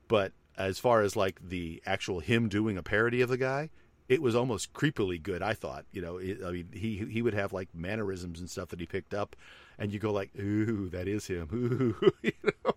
[0.07, 3.69] But as far as like the actual him doing a parody of the guy,
[4.07, 5.41] it was almost creepily good.
[5.41, 8.69] I thought, you know, it, I mean, he he would have like mannerisms and stuff
[8.69, 9.35] that he picked up,
[9.79, 11.49] and you go like, ooh, that is him.
[11.53, 12.73] Ooh, you know?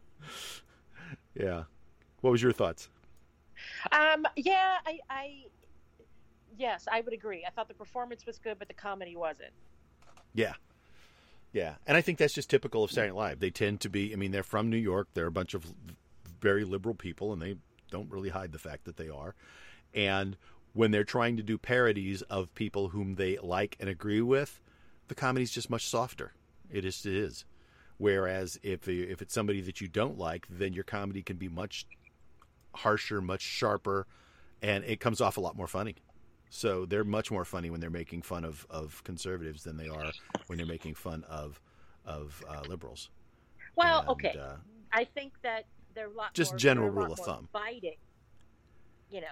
[1.34, 1.64] Yeah.
[2.20, 2.88] What was your thoughts?
[3.92, 5.44] Um, yeah, I, I,
[6.56, 7.44] yes, I would agree.
[7.46, 9.52] I thought the performance was good, but the comedy wasn't.
[10.34, 10.54] Yeah.
[11.52, 11.74] Yeah.
[11.86, 13.40] And I think that's just typical of Saturday Night Live.
[13.40, 15.08] They tend to be, I mean, they're from New York.
[15.14, 15.64] They're a bunch of
[16.40, 17.56] very liberal people, and they
[17.90, 19.34] don't really hide the fact that they are.
[19.94, 20.36] And
[20.74, 24.60] when they're trying to do parodies of people whom they like and agree with,
[25.08, 26.32] the comedy's just much softer.
[26.70, 27.04] It is.
[27.06, 27.44] It is.
[27.96, 31.86] Whereas if if it's somebody that you don't like, then your comedy can be much
[32.74, 34.06] harsher, much sharper,
[34.62, 35.96] and it comes off a lot more funny.
[36.50, 40.10] So they're much more funny when they're making fun of, of conservatives than they are
[40.46, 41.60] when they're making fun of
[42.04, 43.10] of uh, liberals.
[43.76, 44.56] Well, And, okay, uh,
[44.92, 47.48] I think that they're a lot Just more, general they're a lot rule of thumb.
[47.52, 47.96] Biting,
[49.10, 49.26] you know.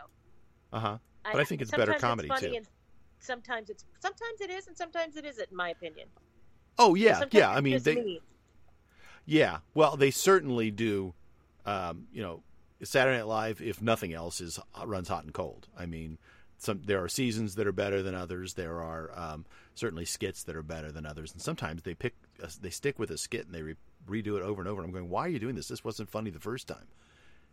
[0.72, 0.98] uh huh.
[1.24, 2.64] But I think it's better comedy, funny too.
[3.18, 6.08] Sometimes it's sometimes it is, and sometimes it isn't, in my opinion.
[6.78, 7.50] Oh yeah, yeah.
[7.50, 8.20] I mean, they mean.
[9.24, 9.58] yeah.
[9.74, 11.14] Well, they certainly do.
[11.64, 12.42] Um, you know,
[12.84, 15.66] Saturday Night Live, if nothing else, is uh, runs hot and cold.
[15.76, 16.18] I mean,
[16.58, 18.54] some there are seasons that are better than others.
[18.54, 22.48] There are um, certainly skits that are better than others, and sometimes they pick a,
[22.60, 23.74] they stick with a skit and they re-
[24.08, 24.82] redo it over and over.
[24.82, 25.68] And I'm going, why are you doing this?
[25.68, 26.86] This wasn't funny the first time.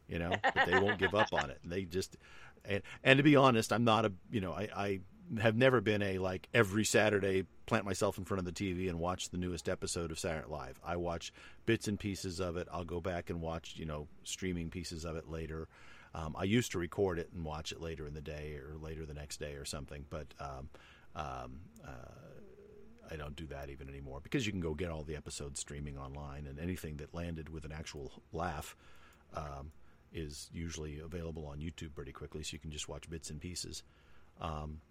[0.08, 1.60] You know, but they won't give up on it.
[1.64, 2.18] They just
[2.66, 5.00] and and to be honest, I'm not a you know I, I
[5.42, 9.00] have never been a like every Saturday plant myself in front of the TV and
[9.00, 10.80] watch the newest episode of Saturday Night Live.
[10.86, 11.32] I watch
[11.66, 12.68] bits and pieces of it.
[12.72, 15.68] I'll go back and watch you know streaming pieces of it later.
[16.16, 19.06] Um, I used to record it and watch it later in the day or later
[19.06, 20.70] the next day or something, but um,
[21.16, 25.16] um, uh, I don't do that even anymore because you can go get all the
[25.16, 28.76] episodes streaming online, and anything that landed with an actual laugh
[29.36, 29.72] um,
[30.14, 33.84] is usually available on YouTube pretty quickly, so you can just watch bits and pieces.
[34.40, 34.82] Um,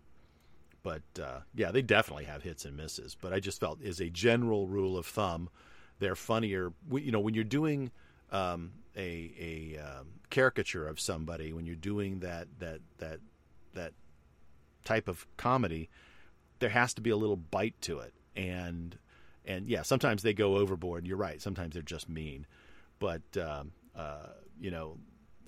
[0.82, 3.16] but uh, yeah, they definitely have hits and misses.
[3.20, 5.48] But I just felt, as a general rule of thumb,
[6.00, 6.72] they're funnier.
[6.90, 7.92] You know, when you're doing
[8.32, 9.32] um, a
[9.76, 13.20] a um, caricature of somebody, when you're doing that that that
[13.74, 13.92] that
[14.84, 15.88] type of comedy,
[16.58, 18.14] there has to be a little bite to it.
[18.34, 18.98] And
[19.44, 21.06] and yeah, sometimes they go overboard.
[21.06, 21.40] You're right.
[21.40, 22.46] Sometimes they're just mean.
[22.98, 24.28] But um, uh,
[24.60, 24.98] you know,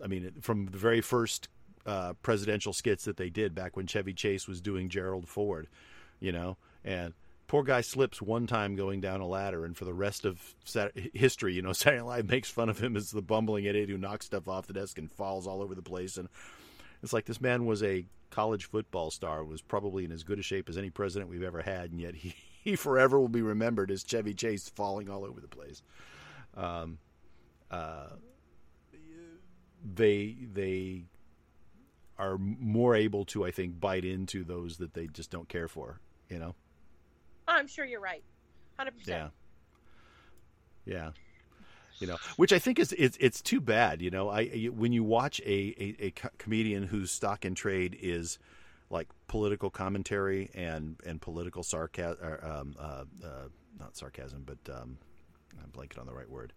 [0.02, 1.48] I mean, from the very first
[1.86, 5.68] uh, presidential skits that they did back when Chevy Chase was doing Gerald Ford,
[6.20, 7.14] you know, and
[7.46, 10.54] poor guy slips one time going down a ladder, and for the rest of
[11.14, 13.98] history, you know, Saturday Night Live makes fun of him as the bumbling idiot who
[13.98, 16.16] knocks stuff off the desk and falls all over the place.
[16.16, 16.28] And
[17.02, 20.42] it's like this man was a college football star, was probably in as good a
[20.42, 23.90] shape as any president we've ever had, and yet he, he forever will be remembered
[23.90, 25.82] as Chevy Chase falling all over the place.
[26.56, 26.98] Um,
[27.70, 28.10] uh,
[29.84, 31.04] they they
[32.16, 36.00] are more able to, I think, bite into those that they just don't care for.
[36.28, 36.54] You know.
[37.54, 38.22] I'm sure you're right.
[38.76, 39.30] Hundred percent.
[40.86, 40.94] Yeah.
[40.94, 41.10] Yeah.
[42.00, 44.02] You know, which I think is it's it's too bad.
[44.02, 48.38] You know, I when you watch a a, a comedian whose stock and trade is
[48.90, 53.28] like political commentary and and political sarcasm, um, uh, uh,
[53.78, 54.98] not sarcasm, but um,
[55.62, 56.52] I'm blanking on the right word.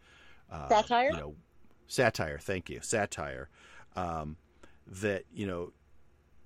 [0.51, 1.11] Uh, satire.
[1.11, 1.35] You know,
[1.87, 2.39] satire.
[2.39, 3.49] Thank you, satire.
[3.95, 4.37] Um,
[4.87, 5.71] that you know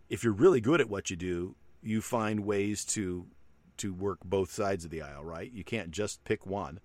[0.09, 3.25] if you're really good at what you do you find ways to
[3.77, 6.79] to work both sides of the aisle right you can't just pick one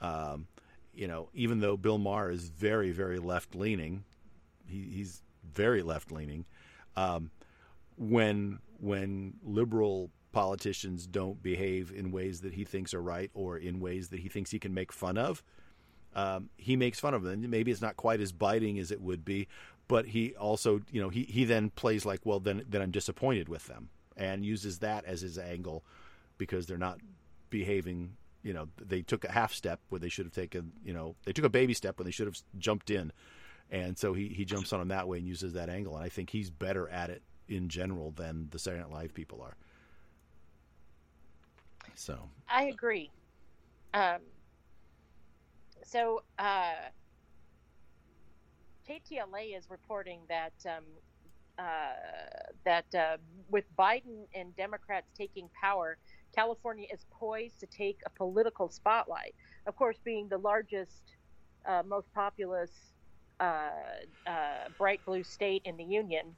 [0.00, 0.46] um,
[0.94, 4.04] you know even though bill maher is very very left leaning
[4.66, 6.44] he, he's very left leaning
[6.96, 7.30] um,
[7.96, 13.80] when when liberal politicians don't behave in ways that he thinks are right or in
[13.80, 15.42] ways that he thinks he can make fun of
[16.14, 17.48] um, he makes fun of them.
[17.48, 19.48] Maybe it's not quite as biting as it would be,
[19.88, 23.48] but he also, you know, he, he then plays like, well, then then I'm disappointed
[23.48, 25.84] with them, and uses that as his angle
[26.40, 26.98] because they're not
[27.50, 28.16] behaving.
[28.42, 30.72] You know, they took a half step where they should have taken.
[30.82, 33.12] You know, they took a baby step when they should have jumped in,
[33.70, 35.94] and so he he jumps on them that way and uses that angle.
[35.94, 39.42] And I think he's better at it in general than the Saturday Night Live people
[39.42, 39.54] are.
[41.94, 43.10] So I agree.
[43.94, 44.20] Um,
[45.84, 46.22] so.
[46.38, 46.72] Uh,
[48.88, 50.82] KTLA is reporting that um,
[51.60, 51.92] uh,
[52.64, 55.96] that uh, with Biden and Democrats taking power,
[56.34, 59.34] California is poised to take a political spotlight.
[59.66, 61.02] Of course, being the largest,
[61.66, 62.70] uh, most populous,
[63.40, 63.70] uh,
[64.26, 66.34] uh, bright blue state in the union.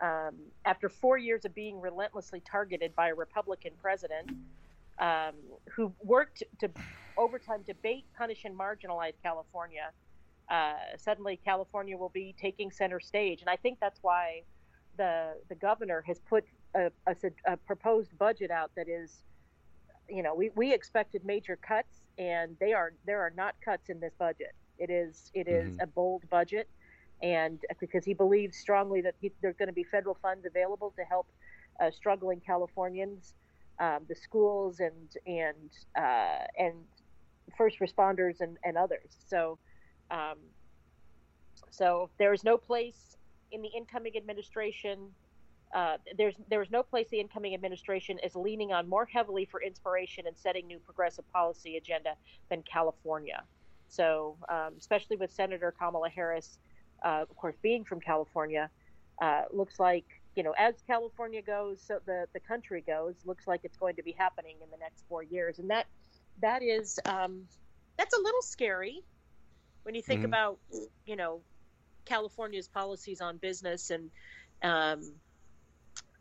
[0.00, 4.30] Um, after four years of being relentlessly targeted by a Republican president
[4.98, 5.34] um,
[5.74, 6.70] who worked to
[7.16, 9.90] overtime to bait, punish, and marginalize California,
[10.50, 13.40] uh, suddenly California will be taking center stage.
[13.40, 14.42] And I think that's why
[14.96, 17.14] the the governor has put a, a,
[17.46, 19.22] a proposed budget out that is,
[20.08, 24.00] you know, we, we expected major cuts, and they are there are not cuts in
[24.00, 24.54] this budget.
[24.78, 25.82] It is it is mm-hmm.
[25.82, 26.68] a bold budget,
[27.22, 31.02] and because he believes strongly that he, there's going to be federal funds available to
[31.04, 31.26] help
[31.80, 33.34] uh, struggling Californians,
[33.78, 36.74] um, the schools, and and uh, and
[37.56, 39.16] first responders and, and others.
[39.28, 39.58] So
[40.10, 40.38] um,
[41.70, 43.16] so there is no place
[43.50, 44.98] in the incoming administration.
[45.72, 50.26] Uh, there's there's no place the incoming administration is leaning on more heavily for inspiration
[50.26, 52.14] and setting new progressive policy agenda
[52.50, 53.42] than California.
[53.88, 56.58] So um, especially with Senator Kamala Harris,
[57.02, 58.68] uh, of course, being from California,
[59.20, 60.04] uh, looks like
[60.36, 63.14] you know as California goes, so the the country goes.
[63.24, 65.86] Looks like it's going to be happening in the next four years, and that
[66.42, 67.42] that is um,
[67.96, 69.02] that's a little scary
[69.84, 70.26] when you think mm-hmm.
[70.26, 70.58] about
[71.06, 71.40] you know
[72.04, 74.10] California's policies on business and
[74.62, 75.12] um,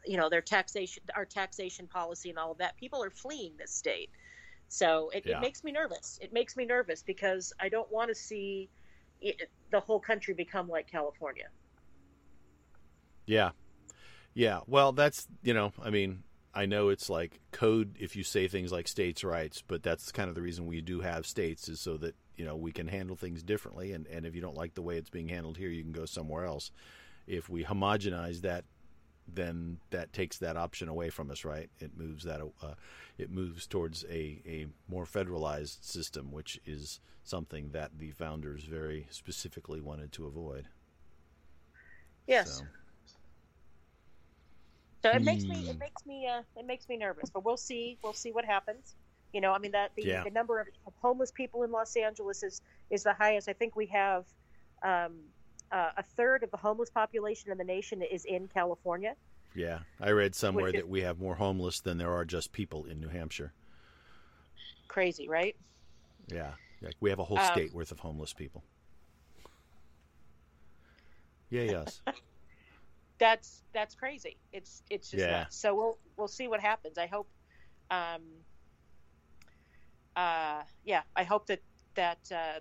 [0.06, 3.72] you know their taxation our taxation policy and all of that people are fleeing this
[3.72, 4.10] state
[4.68, 5.38] so it, yeah.
[5.38, 8.70] it makes me nervous it makes me nervous because i don't want to see
[9.22, 11.48] it, the whole country become like california
[13.26, 13.52] yeah
[14.34, 18.48] yeah well that's you know i mean I know it's like code if you say
[18.48, 21.80] things like states' rights, but that's kind of the reason we do have states is
[21.80, 23.94] so that you know we can handle things differently.
[23.94, 26.06] And, and if you don't like the way it's being handled here, you can go
[26.06, 26.72] somewhere else.
[27.26, 28.66] If we homogenize that
[29.28, 31.70] then that takes that option away from us, right?
[31.80, 32.74] It moves that uh,
[33.18, 39.08] it moves towards a, a more federalized system, which is something that the founders very
[39.10, 40.68] specifically wanted to avoid.
[42.28, 42.58] Yes.
[42.58, 42.64] So,
[45.04, 45.80] so it makes me it hmm.
[45.80, 48.96] makes me uh, it makes me nervous, but we'll see we'll see what happens.
[49.34, 50.24] You know, I mean that the, yeah.
[50.24, 50.68] the number of
[51.02, 53.48] homeless people in Los Angeles is is the highest.
[53.48, 54.26] I think we have
[54.84, 55.14] um,
[55.72, 59.16] uh, a third of the homeless population in the nation is in California.
[59.56, 62.86] Yeah, I read somewhere is, that we have more homeless than there are just people
[62.86, 63.54] in New Hampshire.
[64.88, 65.56] Crazy, right?
[66.28, 68.64] Yeah, like we have a whole um, state worth of homeless people.
[71.50, 72.02] Yeah, yes.
[73.20, 74.38] that's that's crazy.
[74.54, 75.32] It's it's just yeah.
[75.32, 75.58] Nuts.
[75.58, 76.98] So we'll we'll see what happens.
[76.98, 77.28] I hope.
[77.90, 78.22] Um,
[80.16, 81.62] uh, yeah, I hope that
[81.96, 82.60] that uh,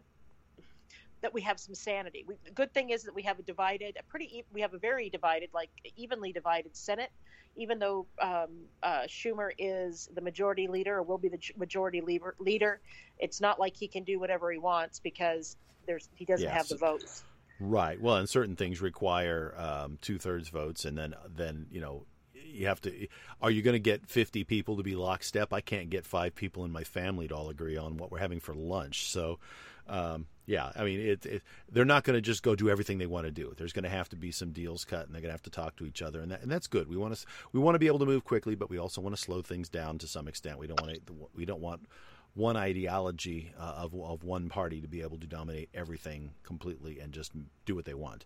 [1.23, 2.25] that we have some sanity.
[2.27, 4.79] We, the good thing is that we have a divided, a pretty, we have a
[4.79, 7.11] very divided, like evenly divided Senate.
[7.57, 8.49] Even though um,
[8.83, 12.81] uh, Schumer is the majority leader or will be the majority leader, leader,
[13.19, 16.57] it's not like he can do whatever he wants because there's he doesn't yes.
[16.57, 17.25] have the votes.
[17.59, 18.01] Right.
[18.01, 22.69] Well, and certain things require um, two thirds votes, and then then you know you
[22.69, 23.09] have to.
[23.43, 25.53] Are you going to get fifty people to be lockstep?
[25.53, 28.41] I can't get five people in my family to all agree on what we're having
[28.41, 29.11] for lunch.
[29.11, 29.41] So
[29.89, 33.07] um, yeah, I mean, it, it, they're not going to just go do everything they
[33.07, 33.55] want to do.
[33.57, 35.51] There's going to have to be some deals cut, and they're going to have to
[35.51, 36.89] talk to each other, and, that, and that's good.
[36.89, 39.15] We want to we want to be able to move quickly, but we also want
[39.15, 40.59] to slow things down to some extent.
[40.59, 41.87] We don't want to, we don't want
[42.35, 47.13] one ideology uh, of of one party to be able to dominate everything completely and
[47.13, 47.33] just
[47.65, 48.25] do what they want.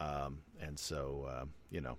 [0.00, 1.98] Um, and so, uh, you know,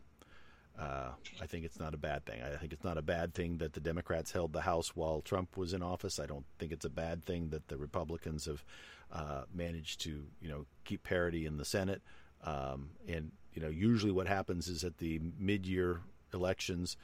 [0.79, 1.09] uh,
[1.41, 2.41] I think it's not a bad thing.
[2.41, 5.57] I think it's not a bad thing that the Democrats held the House while Trump
[5.57, 6.19] was in office.
[6.19, 8.63] I don't think it's a bad thing that the Republicans have
[9.11, 12.01] uh, managed to, you know, keep parity in the Senate.
[12.43, 16.01] Um, and you know, usually what happens is at the mid-year
[16.33, 16.97] elections,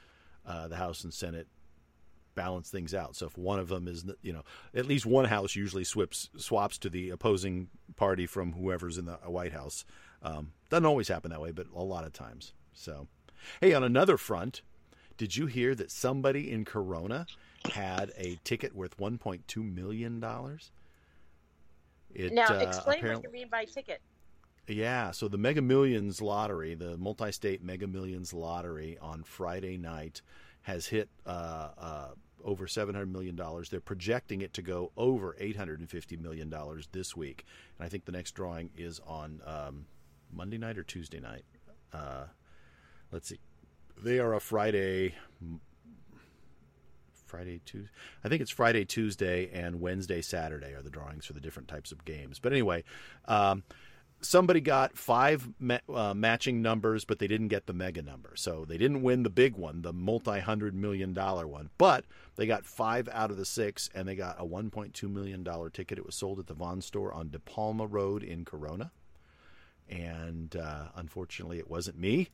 [0.46, 1.46] uh, the House and Senate
[2.34, 3.16] balance things out.
[3.16, 6.78] So if one of them is, you know, at least one house usually swaps swaps
[6.78, 9.84] to the opposing party from whoever's in the White House.
[10.22, 12.54] Um, doesn't always happen that way, but a lot of times.
[12.72, 13.08] So.
[13.60, 14.62] Hey, on another front,
[15.16, 17.26] did you hear that somebody in Corona
[17.72, 20.24] had a ticket worth $1.2 million?
[22.14, 24.00] It, now, uh, explain what you mean by ticket.
[24.66, 30.20] Yeah, so the Mega Millions lottery, the multi state Mega Millions lottery on Friday night
[30.62, 32.08] has hit uh, uh,
[32.44, 33.38] over $700 million.
[33.70, 36.54] They're projecting it to go over $850 million
[36.92, 37.44] this week.
[37.78, 39.86] And I think the next drawing is on um,
[40.32, 41.44] Monday night or Tuesday night.
[43.10, 43.38] Let's see,
[43.96, 45.14] they are a Friday,
[47.26, 47.90] Friday Tuesday.
[48.22, 51.90] I think it's Friday, Tuesday, and Wednesday, Saturday are the drawings for the different types
[51.90, 52.38] of games.
[52.38, 52.84] But anyway,
[53.26, 53.62] um,
[54.20, 55.48] somebody got five
[55.92, 58.32] uh, matching numbers, but they didn't get the mega number.
[58.34, 61.70] So they didn't win the big one, the multi hundred million dollar one.
[61.78, 62.04] But
[62.36, 65.42] they got five out of the six, and they got a one point two million
[65.42, 65.98] dollar ticket.
[65.98, 68.90] It was sold at the Vons store on De Palma Road in Corona.
[69.88, 72.28] And uh, unfortunately, it wasn't me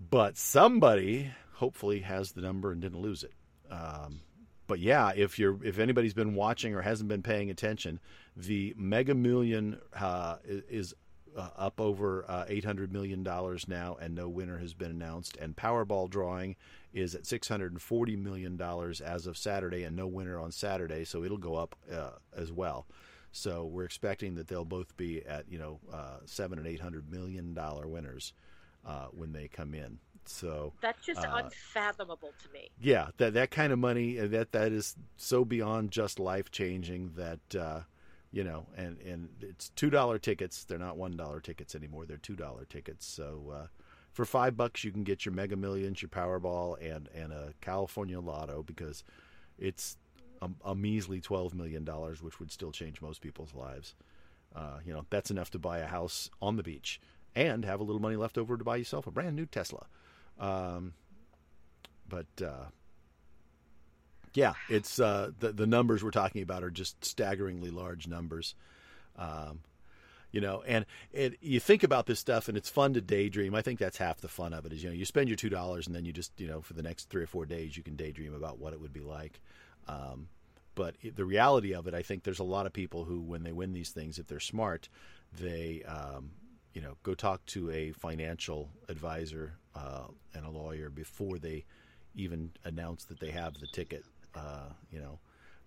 [0.00, 3.32] but somebody hopefully has the number and didn't lose it.
[3.70, 4.20] Um,
[4.66, 8.00] but yeah, if you're if anybody's been watching or hasn't been paying attention,
[8.36, 10.94] the Mega Million uh, is
[11.36, 15.36] uh, up over uh, eight hundred million dollars now, and no winner has been announced.
[15.36, 16.56] And Powerball drawing
[16.92, 20.50] is at six hundred and forty million dollars as of Saturday, and no winner on
[20.50, 22.86] Saturday, so it'll go up uh, as well.
[23.30, 27.10] So we're expecting that they'll both be at you know uh, seven and eight hundred
[27.10, 28.32] million dollar winners
[28.86, 29.98] uh, when they come in.
[30.24, 32.68] So that's just uh, unfathomable to me.
[32.80, 37.12] Yeah, that that kind of money uh, that that is so beyond just life changing
[37.16, 37.80] that uh,
[38.32, 40.64] you know, and and it's two dollar tickets.
[40.64, 42.06] They're not one dollar tickets anymore.
[42.06, 43.06] They're two dollar tickets.
[43.06, 43.66] So uh,
[44.12, 48.20] for five bucks, you can get your Mega Millions, your Powerball, and and a California
[48.20, 49.04] Lotto because
[49.58, 49.96] it's
[50.42, 53.94] a, a measly twelve million dollars, which would still change most people's lives.
[54.54, 57.00] Uh, you know, that's enough to buy a house on the beach
[57.36, 59.86] and have a little money left over to buy yourself a brand new Tesla.
[60.40, 60.94] Um,
[62.08, 62.66] but uh,
[64.34, 68.54] yeah, it's uh, the the numbers we're talking about are just staggeringly large numbers.
[69.16, 69.60] Um,
[70.32, 73.54] you know, and it, you think about this stuff, and it's fun to daydream.
[73.54, 74.72] I think that's half the fun of it.
[74.72, 76.74] Is you know, you spend your two dollars, and then you just you know, for
[76.74, 79.40] the next three or four days, you can daydream about what it would be like.
[79.88, 80.28] Um,
[80.74, 83.52] but the reality of it, I think there's a lot of people who, when they
[83.52, 84.90] win these things, if they're smart,
[85.40, 86.32] they um,
[86.76, 91.64] you know, go talk to a financial advisor uh, and a lawyer before they
[92.14, 94.04] even announce that they have the ticket.
[94.34, 95.18] Uh, you know,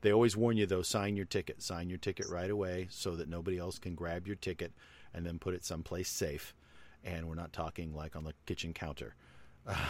[0.01, 3.27] they always warn you though: sign your ticket, sign your ticket right away, so that
[3.27, 4.71] nobody else can grab your ticket
[5.11, 6.53] and then put it someplace safe.
[7.03, 9.15] And we're not talking like on the kitchen counter.
[9.65, 9.87] uh,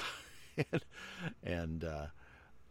[0.71, 0.85] and
[1.43, 2.05] and, uh,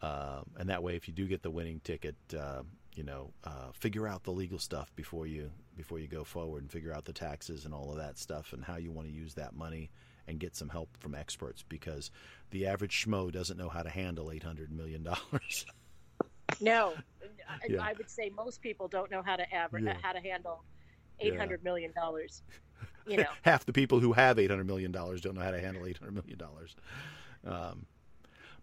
[0.01, 2.63] uh, and that way, if you do get the winning ticket, uh,
[2.95, 6.71] you know, uh, figure out the legal stuff before you before you go forward, and
[6.71, 9.33] figure out the taxes and all of that stuff, and how you want to use
[9.35, 9.89] that money,
[10.27, 12.11] and get some help from experts because
[12.51, 15.65] the average schmo doesn't know how to handle eight hundred million dollars.
[16.61, 16.95] No,
[17.69, 17.83] Yeah.
[17.85, 19.97] I, I would say most people don't know how to aver- Yeah.
[20.03, 20.65] how to handle
[21.21, 21.27] Yeah.
[21.29, 22.43] eight hundred million dollars.
[23.07, 25.61] You know, half the people who have eight hundred million dollars don't know how to
[25.61, 26.75] handle eight hundred million dollars.
[27.47, 27.87] Um,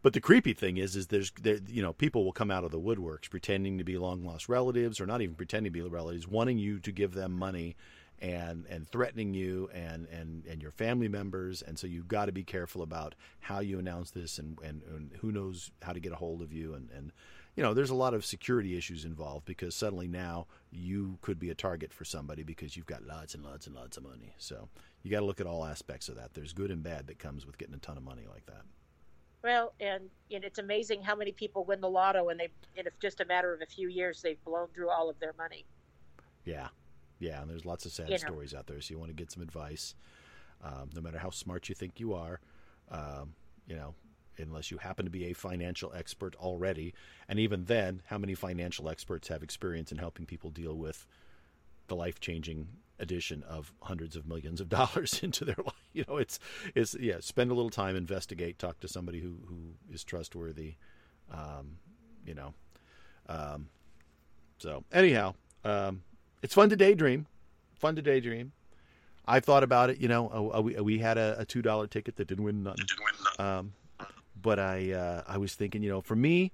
[0.05, 2.69] but the creepy thing is, is there's there, you know people will come out of
[2.69, 6.27] the woodworks pretending to be long lost relatives, or not even pretending to be relatives,
[6.27, 7.75] wanting you to give them money,
[8.19, 12.31] and and threatening you and and and your family members, and so you've got to
[12.31, 16.11] be careful about how you announce this, and and, and who knows how to get
[16.11, 17.11] a hold of you, and and
[17.55, 21.49] you know there's a lot of security issues involved because suddenly now you could be
[21.49, 24.35] a target for somebody because you've got lots and lots and lots of money.
[24.37, 24.69] So
[25.01, 26.35] you got to look at all aspects of that.
[26.35, 28.65] There's good and bad that comes with getting a ton of money like that.
[29.45, 33.21] Well, and, and it's amazing how many people win the lotto, and they in just
[33.21, 35.63] a matter of a few years they've blown through all of their money.
[36.43, 36.69] Yeah,
[37.19, 37.41] yeah.
[37.41, 38.17] And there's lots of sad You know.
[38.17, 38.81] stories out there.
[38.81, 39.93] So you want to get some advice,
[40.63, 42.39] um, no matter how smart you think you are.
[42.89, 43.35] Um,
[43.67, 43.93] you know,
[44.39, 46.95] unless you happen to be a financial expert already,
[47.29, 51.05] and even then, how many financial experts have experience in helping people deal with
[51.87, 52.67] the life changing
[52.99, 55.73] addition of hundreds of millions of dollars into their life?
[55.93, 56.39] You know, it's
[56.73, 57.17] it's yeah.
[57.19, 60.75] Spend a little time, investigate, talk to somebody who who is trustworthy.
[61.31, 61.77] Um,
[62.25, 62.53] you know,
[63.29, 63.69] um,
[64.57, 66.03] so anyhow, um,
[66.41, 67.27] it's fun to daydream.
[67.75, 68.51] Fun to daydream.
[69.27, 69.99] I thought about it.
[69.99, 72.85] You know, uh, we we had a, a two dollar ticket that didn't win nothing.
[73.39, 73.73] Um,
[74.41, 76.51] but I uh, I was thinking, you know, for me,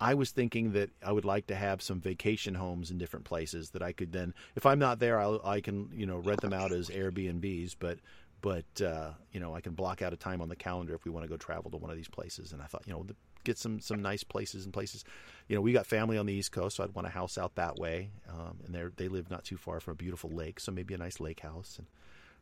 [0.00, 3.70] I was thinking that I would like to have some vacation homes in different places
[3.70, 6.52] that I could then, if I'm not there, I'll, I can you know rent them
[6.52, 7.74] out as Airbnbs.
[7.78, 7.98] But
[8.40, 11.10] but uh, you know I can block out a time on the calendar if we
[11.10, 12.52] want to go travel to one of these places.
[12.52, 13.06] And I thought, you know,
[13.44, 15.04] get some some nice places and places.
[15.48, 17.56] You know, we got family on the East Coast, so I'd want a house out
[17.56, 18.10] that way.
[18.28, 20.98] Um, and they they live not too far from a beautiful lake, so maybe a
[20.98, 21.76] nice lake house.
[21.78, 21.88] And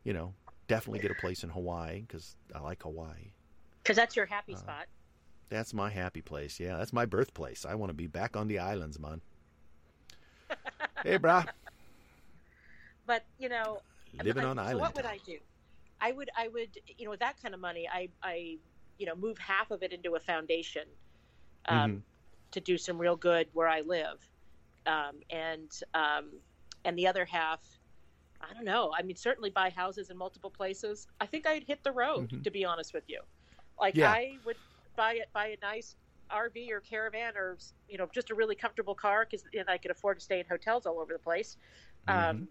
[0.03, 0.33] you know,
[0.67, 3.31] definitely get a place in Hawaii because I like Hawaii.
[3.81, 4.85] Because that's your happy Uh, spot.
[5.49, 6.59] That's my happy place.
[6.59, 7.65] Yeah, that's my birthplace.
[7.65, 9.21] I want to be back on the islands, man.
[11.03, 11.47] hey, brah.
[13.05, 13.81] But you know,
[14.23, 14.79] Living I- on so island.
[14.81, 15.05] What would.
[15.05, 15.37] I do?
[15.99, 18.57] I would, I would, you know, with that kind of money, I, I,
[18.99, 20.83] you know, move half of it into a foundation,
[21.65, 22.01] um, Mhm.
[22.51, 24.19] to do some real good where I live,
[24.85, 26.29] um, and um,
[26.85, 27.61] and the other half,
[28.41, 28.93] I don't know.
[28.95, 31.07] I mean, certainly buy houses in multiple places.
[31.19, 32.43] I think I'd hit the road, Mhm.
[32.43, 33.21] to be honest with you.
[33.79, 34.11] Like Yeah.
[34.11, 34.57] I would
[34.97, 35.95] buy it, buy a nice
[36.29, 40.19] RV or caravan, or you know, just a really comfortable car because I could afford
[40.19, 41.55] to stay in hotels all over the place.
[42.07, 42.29] Mm-hmm.
[42.29, 42.47] Um,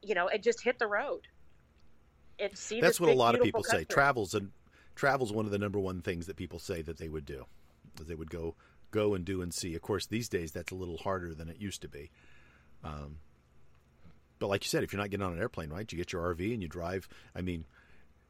[0.00, 1.26] you know, and just hit the road
[2.38, 2.80] and see.
[2.80, 3.82] That's what a lot of people say.
[3.82, 4.52] Travels and
[4.94, 7.46] travels one of the number one things that people say that they would do.
[8.06, 8.54] They would go
[8.90, 9.74] go and do and see.
[9.74, 12.10] Of course, these days that's a little harder than it used to be.
[12.84, 13.16] Um,
[14.38, 15.90] but like you said, if you're not getting on an airplane, right?
[15.90, 17.08] You get your RV and you drive.
[17.34, 17.64] I mean,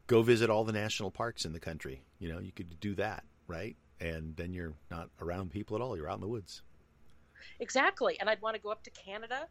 [0.06, 2.02] go visit all the national parks in the country.
[2.18, 3.76] You know, you could do that, right?
[4.01, 5.96] And then you're not around people at all.
[5.96, 6.62] You're out in the woods.
[7.59, 9.46] Exactly, and I'd want to go up to Canada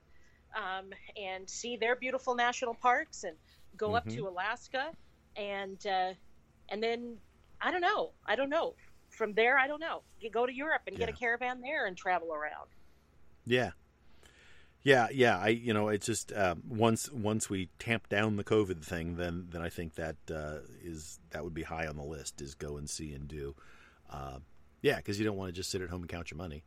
[0.56, 0.92] um,
[1.22, 3.36] and see their beautiful national parks, and
[3.76, 4.16] go up Mhm.
[4.16, 4.92] to Alaska,
[5.36, 6.14] and uh,
[6.70, 7.18] and then
[7.60, 8.76] I don't know, I don't know.
[9.10, 10.04] From there, I don't know.
[10.22, 12.70] You go to Europe and get a caravan there and travel around.
[13.46, 13.72] Yeah.
[14.84, 15.40] Yeah, yeah.
[15.40, 19.48] I, you know, it's just um, once once we tamp down the COVID thing, then
[19.50, 22.42] then I think that uh, is that would be high on the list.
[22.42, 23.56] Is go and see and do.
[24.10, 24.40] Uh,
[24.82, 26.64] yeah, because you don't want to just sit at home and count your money.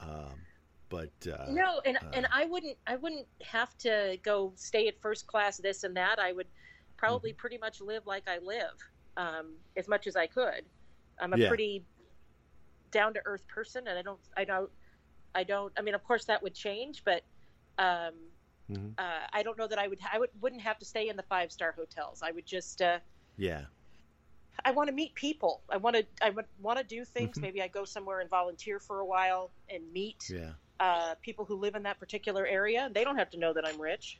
[0.00, 0.46] Um,
[0.88, 5.00] but uh, no, and uh, and I wouldn't I wouldn't have to go stay at
[5.00, 6.18] first class this and that.
[6.18, 6.48] I would
[6.96, 7.32] probably Mm-hmm.
[7.32, 8.76] pretty much live like I live
[9.16, 10.64] um, as much as I could.
[11.20, 11.38] I'm a Yeah.
[11.38, 11.84] pretty
[12.90, 14.70] down to earth person, and I don't I don't
[15.34, 15.72] I don't.
[15.78, 17.22] I mean, of course that would change, but
[17.78, 18.14] um,
[18.68, 18.96] mhm.
[18.98, 21.22] uh, I don't know that I would I would wouldn't have to stay in the
[21.24, 22.22] five star hotels.
[22.22, 22.98] I would just uh,
[23.36, 23.66] yeah,
[24.64, 25.62] I want to meet people.
[25.70, 27.38] I want to I want to do things.
[27.38, 27.42] Mhm.
[27.42, 31.56] Maybe I go somewhere and volunteer for a while and meet yeah, uh, people who
[31.56, 32.90] live in that particular area.
[32.92, 34.18] They don't have to know that I'm rich.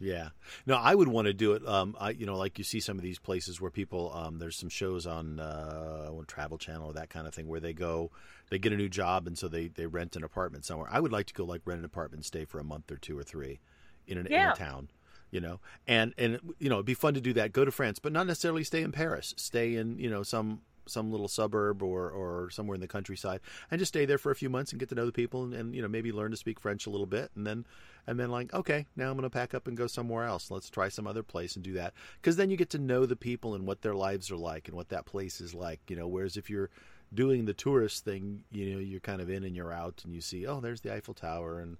[0.00, 0.30] yeah.
[0.66, 1.66] No, I would want to do it.
[1.66, 4.56] Um, I, you know, like you see some of these places where people, um, there's
[4.56, 8.10] some shows on uh, on Travel Channel or that kind of thing where they go,
[8.50, 10.88] they get a new job and so they they rent an apartment somewhere.
[10.90, 12.96] I would like to go like rent an apartment, and stay for a month or
[12.96, 13.60] two or three,
[14.06, 14.88] in an in a town.
[15.34, 15.58] You know,
[15.88, 17.52] and and you know, it'd be fun to do that.
[17.52, 19.34] Go to France, but not necessarily stay in Paris.
[19.36, 23.78] Stay in you know some some little suburb or or somewhere in the countryside and
[23.78, 25.74] just stay there for a few months and get to know the people and, and
[25.74, 27.64] you know maybe learn to speak French a little bit and then
[28.06, 30.50] and then like okay now I'm going to pack up and go somewhere else.
[30.50, 33.16] Let's try some other place and do that because then you get to know the
[33.16, 35.80] people and what their lives are like and what that place is like.
[35.88, 36.70] You know, whereas if you're
[37.12, 40.20] doing the tourist thing, you know, you're kind of in and you're out and you
[40.20, 41.76] see oh there's the Eiffel Tower and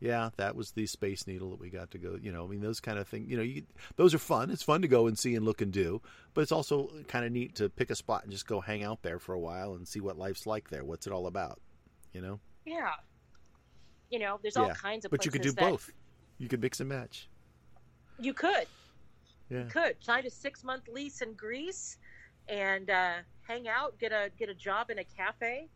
[0.00, 2.16] yeah, that was the Space Needle that we got to go.
[2.20, 3.28] You know, I mean, those kind of things.
[3.30, 3.64] You know, you,
[3.96, 4.50] those are fun.
[4.50, 6.00] It's fun to go and see and look and do,
[6.34, 9.02] but it's also kind of neat to pick a spot and just go hang out
[9.02, 10.84] there for a while and see what life's like there.
[10.84, 11.60] What's it all about?
[12.12, 12.40] You know?
[12.64, 12.92] Yeah.
[14.10, 14.62] You know, there's Yeah.
[14.62, 15.10] all kinds of.
[15.10, 15.90] But you could do both.
[16.38, 17.28] You could mix and match.
[18.20, 18.66] You could.
[19.50, 19.64] Yeah.
[19.64, 21.98] You could sign a six month lease in Greece
[22.48, 23.14] and uh,
[23.46, 25.68] hang out, get a get a job in a cafe,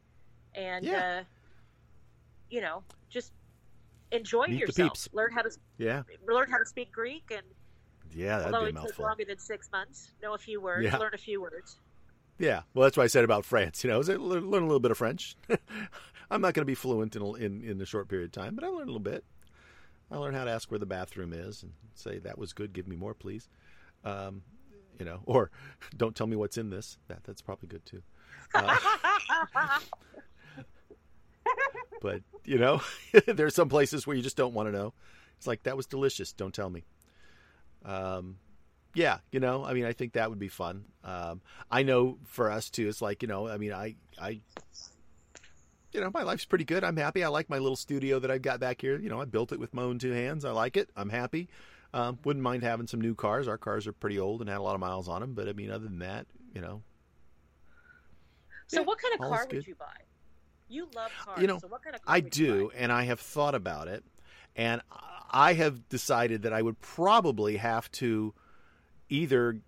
[0.55, 1.21] and Yeah.
[1.21, 1.25] uh,
[2.51, 3.33] you know just
[4.13, 4.93] enjoy Meet yourself.
[4.93, 5.09] peeps.
[5.13, 6.03] Learn how to Yeah.
[6.27, 7.43] learn how to speak Greek, and
[8.15, 9.05] Yeah, that'd although be a it takes mouthful.
[9.07, 10.97] longer than six months, know a few words, Yeah.
[10.99, 11.79] learn a few words.
[12.39, 13.85] Yeah, well, that's what I said about France.
[13.85, 15.37] You know, I was able to learn a little bit of French.
[16.31, 18.55] I'm not going to be fluent in, a- in in a short period of time,
[18.55, 19.25] but I learned a little bit.
[20.11, 22.73] I learned how to ask where the bathroom is and say that was good.
[22.73, 23.49] Give me more, please.
[24.05, 24.43] Um,
[24.99, 25.51] you know, or
[25.97, 26.99] don't tell me what's in this.
[27.09, 28.03] That that's probably good too.
[28.55, 28.77] Uh,
[32.01, 32.83] but you know,
[33.27, 34.93] there's some places where you just don't want to know.
[35.37, 36.33] It's like that was delicious.
[36.33, 36.85] Don't tell me.
[37.85, 38.37] Um,
[38.95, 40.85] yeah, you know, I mean, I think that would be fun.
[41.03, 41.41] Um,
[41.71, 42.89] I know for us too.
[42.89, 44.41] It's like you know, I mean, I, I,
[45.93, 46.85] you know, my life's pretty good.
[46.85, 47.25] I'm happy.
[47.25, 48.99] I like my little studio that I've got back here.
[48.99, 50.45] You know, I built it with my own two hands.
[50.45, 50.91] I like it.
[50.97, 51.49] I'm happy.
[51.95, 53.49] Um, wouldn't mind having some new cars.
[53.49, 55.35] Our cars are pretty old and had a lot of miles on them.
[55.35, 56.83] But I mean, other than that, you know,
[58.69, 59.67] so, Yeah, what kind of car would good.
[59.67, 59.87] you buy?
[60.73, 61.41] You love cars.
[61.41, 64.05] You know, so what kind of car I do, and I have thought about it,
[64.57, 64.81] and
[65.31, 68.33] I have decided that I would probably have to
[69.11, 69.59] either,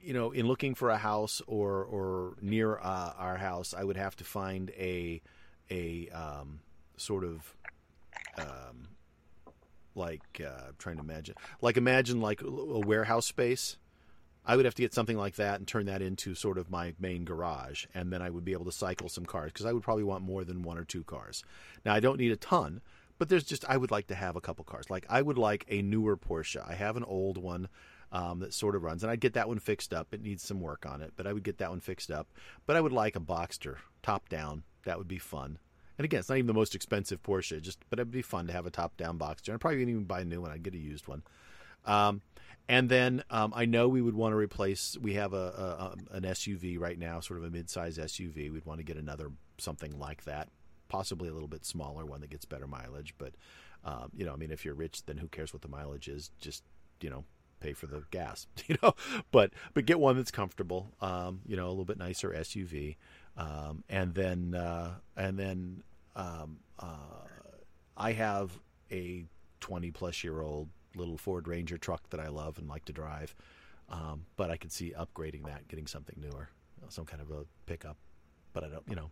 [0.00, 3.98] you know, in looking for a house or or near uh, our house, I would
[3.98, 5.20] have to find a
[5.70, 6.60] a um,
[6.96, 7.56] sort of
[8.38, 8.88] um,
[9.94, 13.76] like uh, I'm trying to imagine, like imagine like a warehouse space.
[14.46, 16.94] I would have to get something like that and turn that into sort of my
[16.98, 19.82] main garage, and then I would be able to cycle some cars because I would
[19.82, 21.42] probably want more than one or two cars.
[21.84, 22.80] Now I don't need a ton,
[23.18, 24.90] but there's just I would like to have a couple cars.
[24.90, 26.68] Like I would like a newer Porsche.
[26.68, 27.68] I have an old one
[28.12, 30.12] um, that sort of runs, and I'd get that one fixed up.
[30.12, 32.28] It needs some work on it, but I would get that one fixed up.
[32.66, 34.62] But I would like a Boxster top down.
[34.84, 35.58] That would be fun.
[35.96, 38.52] And again, it's not even the most expensive Porsche, just but it'd be fun to
[38.52, 39.54] have a top down Boxster.
[39.54, 40.50] I'd probably even buy a new one.
[40.50, 41.22] I'd get a used one.
[41.84, 42.22] Um,
[42.68, 44.96] and then um, I know we would want to replace.
[45.00, 48.52] We have a, a, an SUV right now, sort of a mid-size SUV.
[48.52, 50.48] We'd want to get another something like that,
[50.88, 53.14] possibly a little bit smaller one that gets better mileage.
[53.18, 53.34] But
[53.84, 56.30] um, you know, I mean, if you're rich, then who cares what the mileage is?
[56.40, 56.64] Just
[57.00, 57.24] you know,
[57.60, 58.94] pay for the gas, you know.
[59.30, 60.92] But but get one that's comfortable.
[61.00, 62.96] Um, you know, a little bit nicer SUV,
[63.36, 65.82] um, and then uh, and then
[66.16, 67.26] um, uh,
[67.96, 68.58] I have
[68.90, 69.24] a
[69.60, 73.34] 20 plus year old little Ford Ranger truck that I love and like to drive.
[73.88, 76.48] Um, but I could see upgrading that, getting something newer,
[76.88, 77.96] some kind of a pickup.
[78.52, 79.10] But I don't, you know,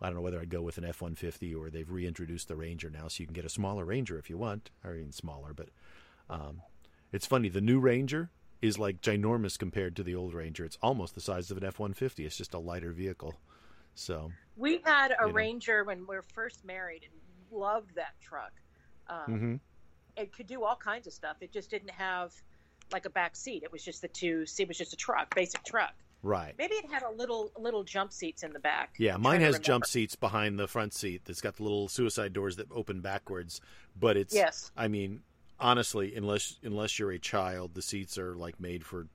[0.00, 2.90] I don't know whether I'd go with an F 150 or they've reintroduced the Ranger
[2.90, 5.52] now, so you can get a smaller Ranger if you want, or even smaller.
[5.54, 5.68] But
[6.28, 6.62] um,
[7.12, 8.30] it's funny, the new Ranger
[8.60, 10.64] is like ginormous compared to the old Ranger.
[10.64, 12.24] It's almost the size of an F 150.
[12.24, 13.34] It's just a lighter vehicle.
[13.94, 15.32] So, We had a You know.
[15.34, 17.12] Ranger when we were first married and
[17.58, 18.52] loved that truck.
[19.08, 19.60] Um, mhm.
[20.16, 21.36] It could do all kinds of stuff.
[21.40, 22.32] It just didn't have
[22.92, 23.62] like a back seat.
[23.62, 24.44] It was just the two.
[24.58, 25.94] It was just a truck, basic truck.
[26.22, 26.54] right.
[26.58, 28.94] Maybe it had a little little jump seats in the back.
[28.98, 32.56] Yeah, mine has jump seats behind the front seat that's got the little suicide doors
[32.56, 33.60] that open backwards.
[33.98, 34.70] But it's, Yes.
[34.76, 35.22] I mean,
[35.58, 39.06] honestly, unless unless you're a child, the seats are like made for,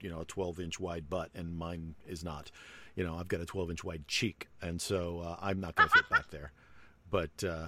[0.00, 2.50] you know, a 12 inch wide butt, and mine is not.
[2.96, 5.88] You know, I've got a 12 inch wide cheek, and so uh, I'm not going
[5.88, 6.50] to fit back there.
[7.10, 7.66] But uh,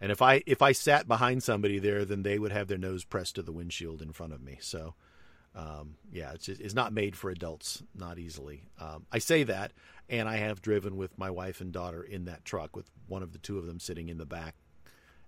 [0.00, 3.04] and if I if I sat behind somebody there, then they would have their nose
[3.04, 4.58] pressed to the windshield in front of me.
[4.60, 4.94] So.
[5.52, 8.68] Um, yeah, it's just, it's not made for adults, not easily.
[8.78, 9.72] Um, I say that,
[10.08, 13.32] and I have driven with my wife and daughter in that truck with one of
[13.32, 14.54] the two of them sitting in the back,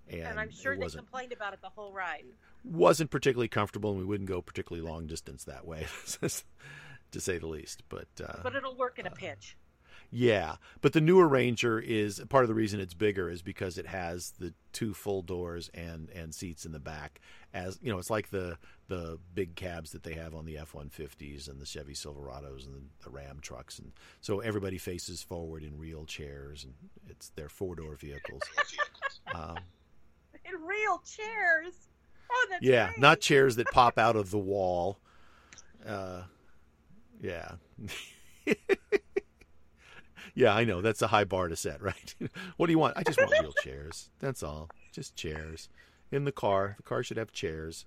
[0.09, 2.25] and, And I'm sure they complained about it the whole ride.
[2.64, 5.87] wasn't particularly comfortable, and we wouldn't go particularly long distance that way,
[6.20, 7.83] to say the least.
[7.89, 9.57] But uh, But it'll work in a pinch.
[10.15, 13.87] Yeah, but the newer Ranger is part of the reason it's bigger is because it
[13.87, 17.21] has the two full doors and and seats in the back.
[17.55, 18.59] As you know, it's like the
[18.89, 22.67] the big cabs that they have on the F one fifties and the Chevy Silverados
[22.67, 26.75] and the, the Ram trucks, and so everybody faces forward in real chairs, and
[27.09, 28.43] it's their four door vehicles.
[29.35, 29.57] um,
[30.45, 31.73] In real chairs.
[32.31, 32.99] Oh, that's yeah, great.
[33.01, 34.99] not chairs that pop out of the wall.
[35.87, 36.23] Uh,
[37.21, 37.53] yeah.
[40.35, 42.14] yeah, I know that's a high bar to set, right?
[42.57, 42.97] what do you want?
[42.97, 44.11] I just want real chairs.
[44.18, 44.68] That's all.
[44.93, 45.68] Just chairs
[46.11, 46.74] in the car.
[46.76, 47.87] The car should have chairs.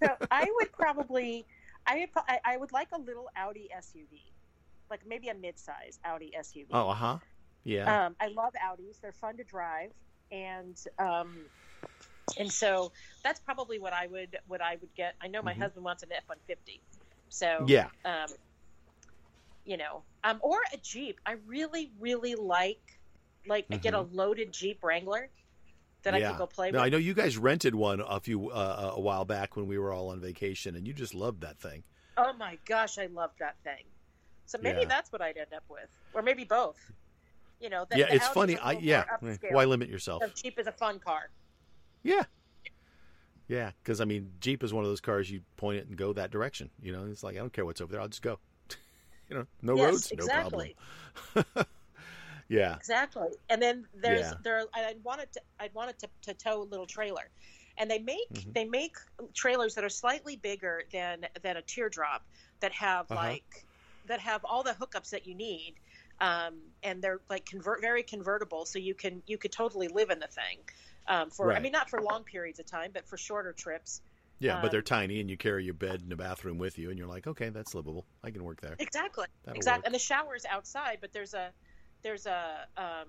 [0.00, 1.44] so I would probably,
[1.86, 4.20] I would, I- would like a little Audi SUV,
[4.90, 6.66] like maybe a mid-size Audi SUV.
[6.72, 7.18] Oh, uh huh.
[7.64, 8.06] Yeah.
[8.06, 9.90] Um, I love Audis; they're fun to drive,
[10.30, 11.34] and um,
[12.38, 12.92] and so
[13.22, 15.14] that's probably what I would what I would get.
[15.22, 15.60] I know my Mhm.
[15.60, 16.82] husband wants an F one fifty,
[17.30, 17.86] so yeah.
[18.04, 18.26] um,
[19.64, 21.20] you know, um, or a Jeep.
[21.24, 22.80] I really, really like
[23.46, 25.28] like I get a loaded Jeep Wrangler
[26.02, 26.30] that I Mm-hmm.
[26.30, 26.86] Can go play No, with.
[26.86, 29.92] I know you guys rented one a few uh, a while back when we were
[29.92, 31.82] all on vacation, and you just loved that thing.
[32.16, 33.84] Oh my gosh, I loved that thing.
[34.46, 34.88] So maybe Yeah.
[34.88, 36.78] that's what I'd end up with, or maybe both.
[37.60, 38.58] You know, the, yeah, the it's Audi's funny.
[38.58, 39.04] I yeah.
[39.50, 40.22] Why limit yourself?
[40.22, 41.30] So Jeep is a fun car.
[42.02, 42.24] Yeah.
[43.48, 46.12] Yeah, because I mean, Jeep is one of those cars you point it and go
[46.14, 46.70] that direction.
[46.80, 48.38] You know, it's like I don't care what's over there, I'll just go.
[49.30, 50.76] you know, no Yes, roads, exactly.
[51.34, 51.66] no problem.
[52.48, 53.28] yeah, Exactly.
[53.48, 54.34] And then there's Yeah.
[54.42, 57.30] there I wanted to I wanted to, to tow a little trailer.
[57.78, 58.54] And they make Mhm.
[58.54, 58.94] they make
[59.34, 62.22] trailers that are slightly bigger than than a teardrop
[62.60, 63.20] that have Uh-huh.
[63.22, 63.44] like
[64.06, 65.76] that have all the hookups that you need.
[66.20, 70.18] Um, and they're like convert very convertible so you can you could totally live in
[70.18, 70.58] the thing.
[71.08, 74.02] Um, for I mean not for long periods of time, but for shorter trips.
[74.44, 76.90] Yeah, but they're Um, tiny, and you carry your bed and a bathroom with you,
[76.90, 78.04] and you're like, okay, that's livable.
[78.22, 78.76] I can work there.
[78.78, 79.26] Exactly.
[79.44, 79.80] That'll exactly.
[79.80, 79.86] work.
[79.86, 81.50] And the shower's outside, but there's a
[82.02, 83.08] there's a um,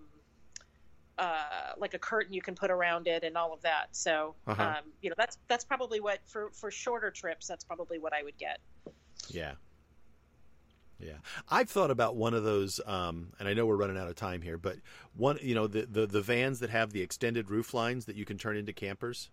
[1.18, 3.88] uh, like a curtain you can put around it and all of that.
[3.92, 4.64] So Uh-huh.
[4.64, 7.48] um, you know that's that's probably what for for shorter trips.
[7.48, 8.60] That's probably what I would get.
[9.30, 9.54] Yeah.
[11.00, 11.18] Yeah.
[11.50, 14.42] I've thought about one of those, um, and I know we're running out of time
[14.42, 14.78] here, but
[15.14, 18.24] one, you know, the, the, the vans that have the extended roof lines that you
[18.24, 19.30] can turn into campers.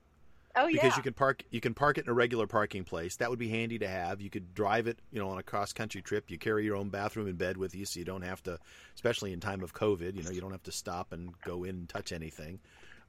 [0.54, 0.96] Oh because yeah.
[0.96, 3.16] you can park you can park it in a regular parking place.
[3.16, 4.20] That would be handy to have.
[4.20, 6.30] You could drive it, you know, on a cross country trip.
[6.30, 8.58] You carry your own bathroom and bed with you, so you don't have to,
[8.94, 10.14] especially in time of COVID.
[10.14, 12.60] You know, you don't have to stop and go in and touch anything.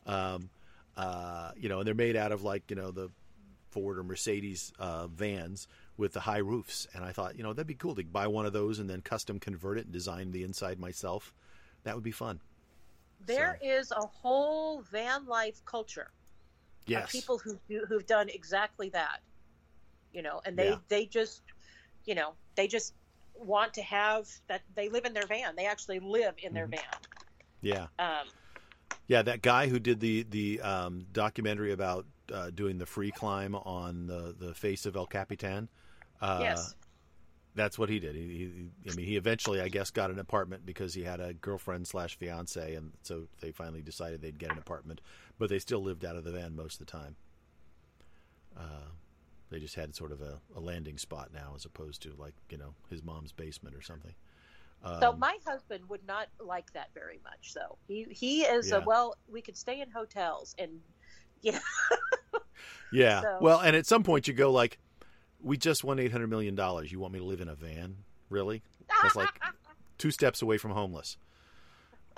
[0.06, 0.50] Um,
[0.96, 3.10] uh, you know, and they're made out of like you know the
[3.72, 5.68] Ford or Mercedes uh, vans
[5.98, 6.88] with the high roofs.
[6.94, 9.02] And I thought, you know, that'd be cool to buy one of those and then
[9.02, 11.34] custom convert it and design the inside myself.
[11.84, 12.40] That would be fun.
[13.26, 16.12] There is a whole van life culture
[16.86, 17.06] Yes.
[17.06, 19.22] of people who do, who've done exactly that.
[20.14, 20.78] You know, and they Yeah.
[20.90, 21.42] they just
[22.06, 22.94] you know they just
[23.36, 25.56] want to have that they live in their van.
[25.56, 26.72] They actually live in their Mhm.
[26.72, 27.00] van.
[27.62, 27.88] Yeah.
[28.00, 28.28] Um,
[29.08, 33.54] Yeah, that guy who did the the um, documentary about uh, doing the free climb
[33.56, 35.68] on the the face of El Capitan.
[36.22, 36.76] Uh, yes.
[37.56, 38.16] That's what he did.
[38.16, 38.22] He,
[38.86, 41.88] he, I mean, he eventually, I guess, got an apartment because he had a girlfriend
[41.88, 45.02] slash fiance, and so they finally decided they'd get an apartment.
[45.38, 47.16] But they still lived out of the van most of the time.
[48.58, 48.90] Uh,
[49.50, 52.58] they just had sort of a, a landing spot now, as opposed to like you
[52.58, 54.14] know his mom's basement or something.
[54.84, 57.52] Um, So my husband would not like that very much.
[57.54, 58.78] So he he is Yeah.
[58.78, 59.16] a well.
[59.32, 60.72] We could stay in hotels and
[61.42, 61.60] yeah.
[62.92, 63.22] Yeah.
[63.22, 64.78] So- Well, and at some point you go like,
[65.44, 66.92] we just won eight hundred million dollars.
[66.92, 67.98] You want me to live in a van?
[68.30, 68.64] Really?
[69.02, 69.30] That's like
[69.98, 71.18] two steps away from homeless.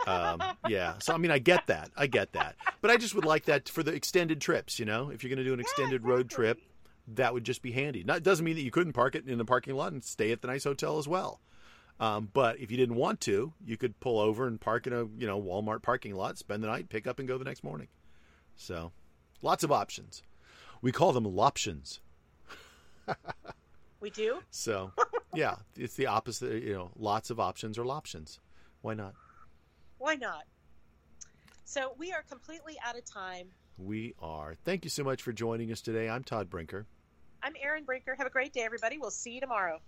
[0.06, 0.96] Um, yeah.
[1.00, 1.90] So I mean, I get that.
[1.98, 2.56] I get that.
[2.82, 4.80] But I just would like that for the extended trips.
[4.80, 6.60] You know, if you're going to do an extended road trip,
[7.10, 8.04] that would just be handy.
[8.04, 10.32] Not it doesn't mean that you couldn't park it in the parking lot and stay
[10.32, 11.40] at the nice hotel as well.
[12.00, 15.06] Um, but if you didn't want to, you could pull over and park in a
[15.18, 17.88] you know Walmart parking lot, spend the night, pick up, and go the next morning.
[18.58, 18.92] So,
[19.42, 20.22] lots of options.
[20.82, 22.02] We call them loptions
[23.99, 24.39] we do.
[24.51, 24.91] So,
[25.34, 26.64] yeah, it's the opposite.
[26.64, 28.39] You know, lots of options or options.
[28.82, 29.14] Why not?
[29.97, 30.43] Why not?
[31.64, 33.47] So we are completely out of time.
[33.78, 34.56] We are.
[34.64, 36.10] Thank you so much for joining us today.
[36.10, 36.86] I'm Todd Brinker.
[37.43, 38.16] I'm Erin Brinker.
[38.16, 38.97] Have a great day, everybody.
[38.97, 39.80] We'll see you tomorrow.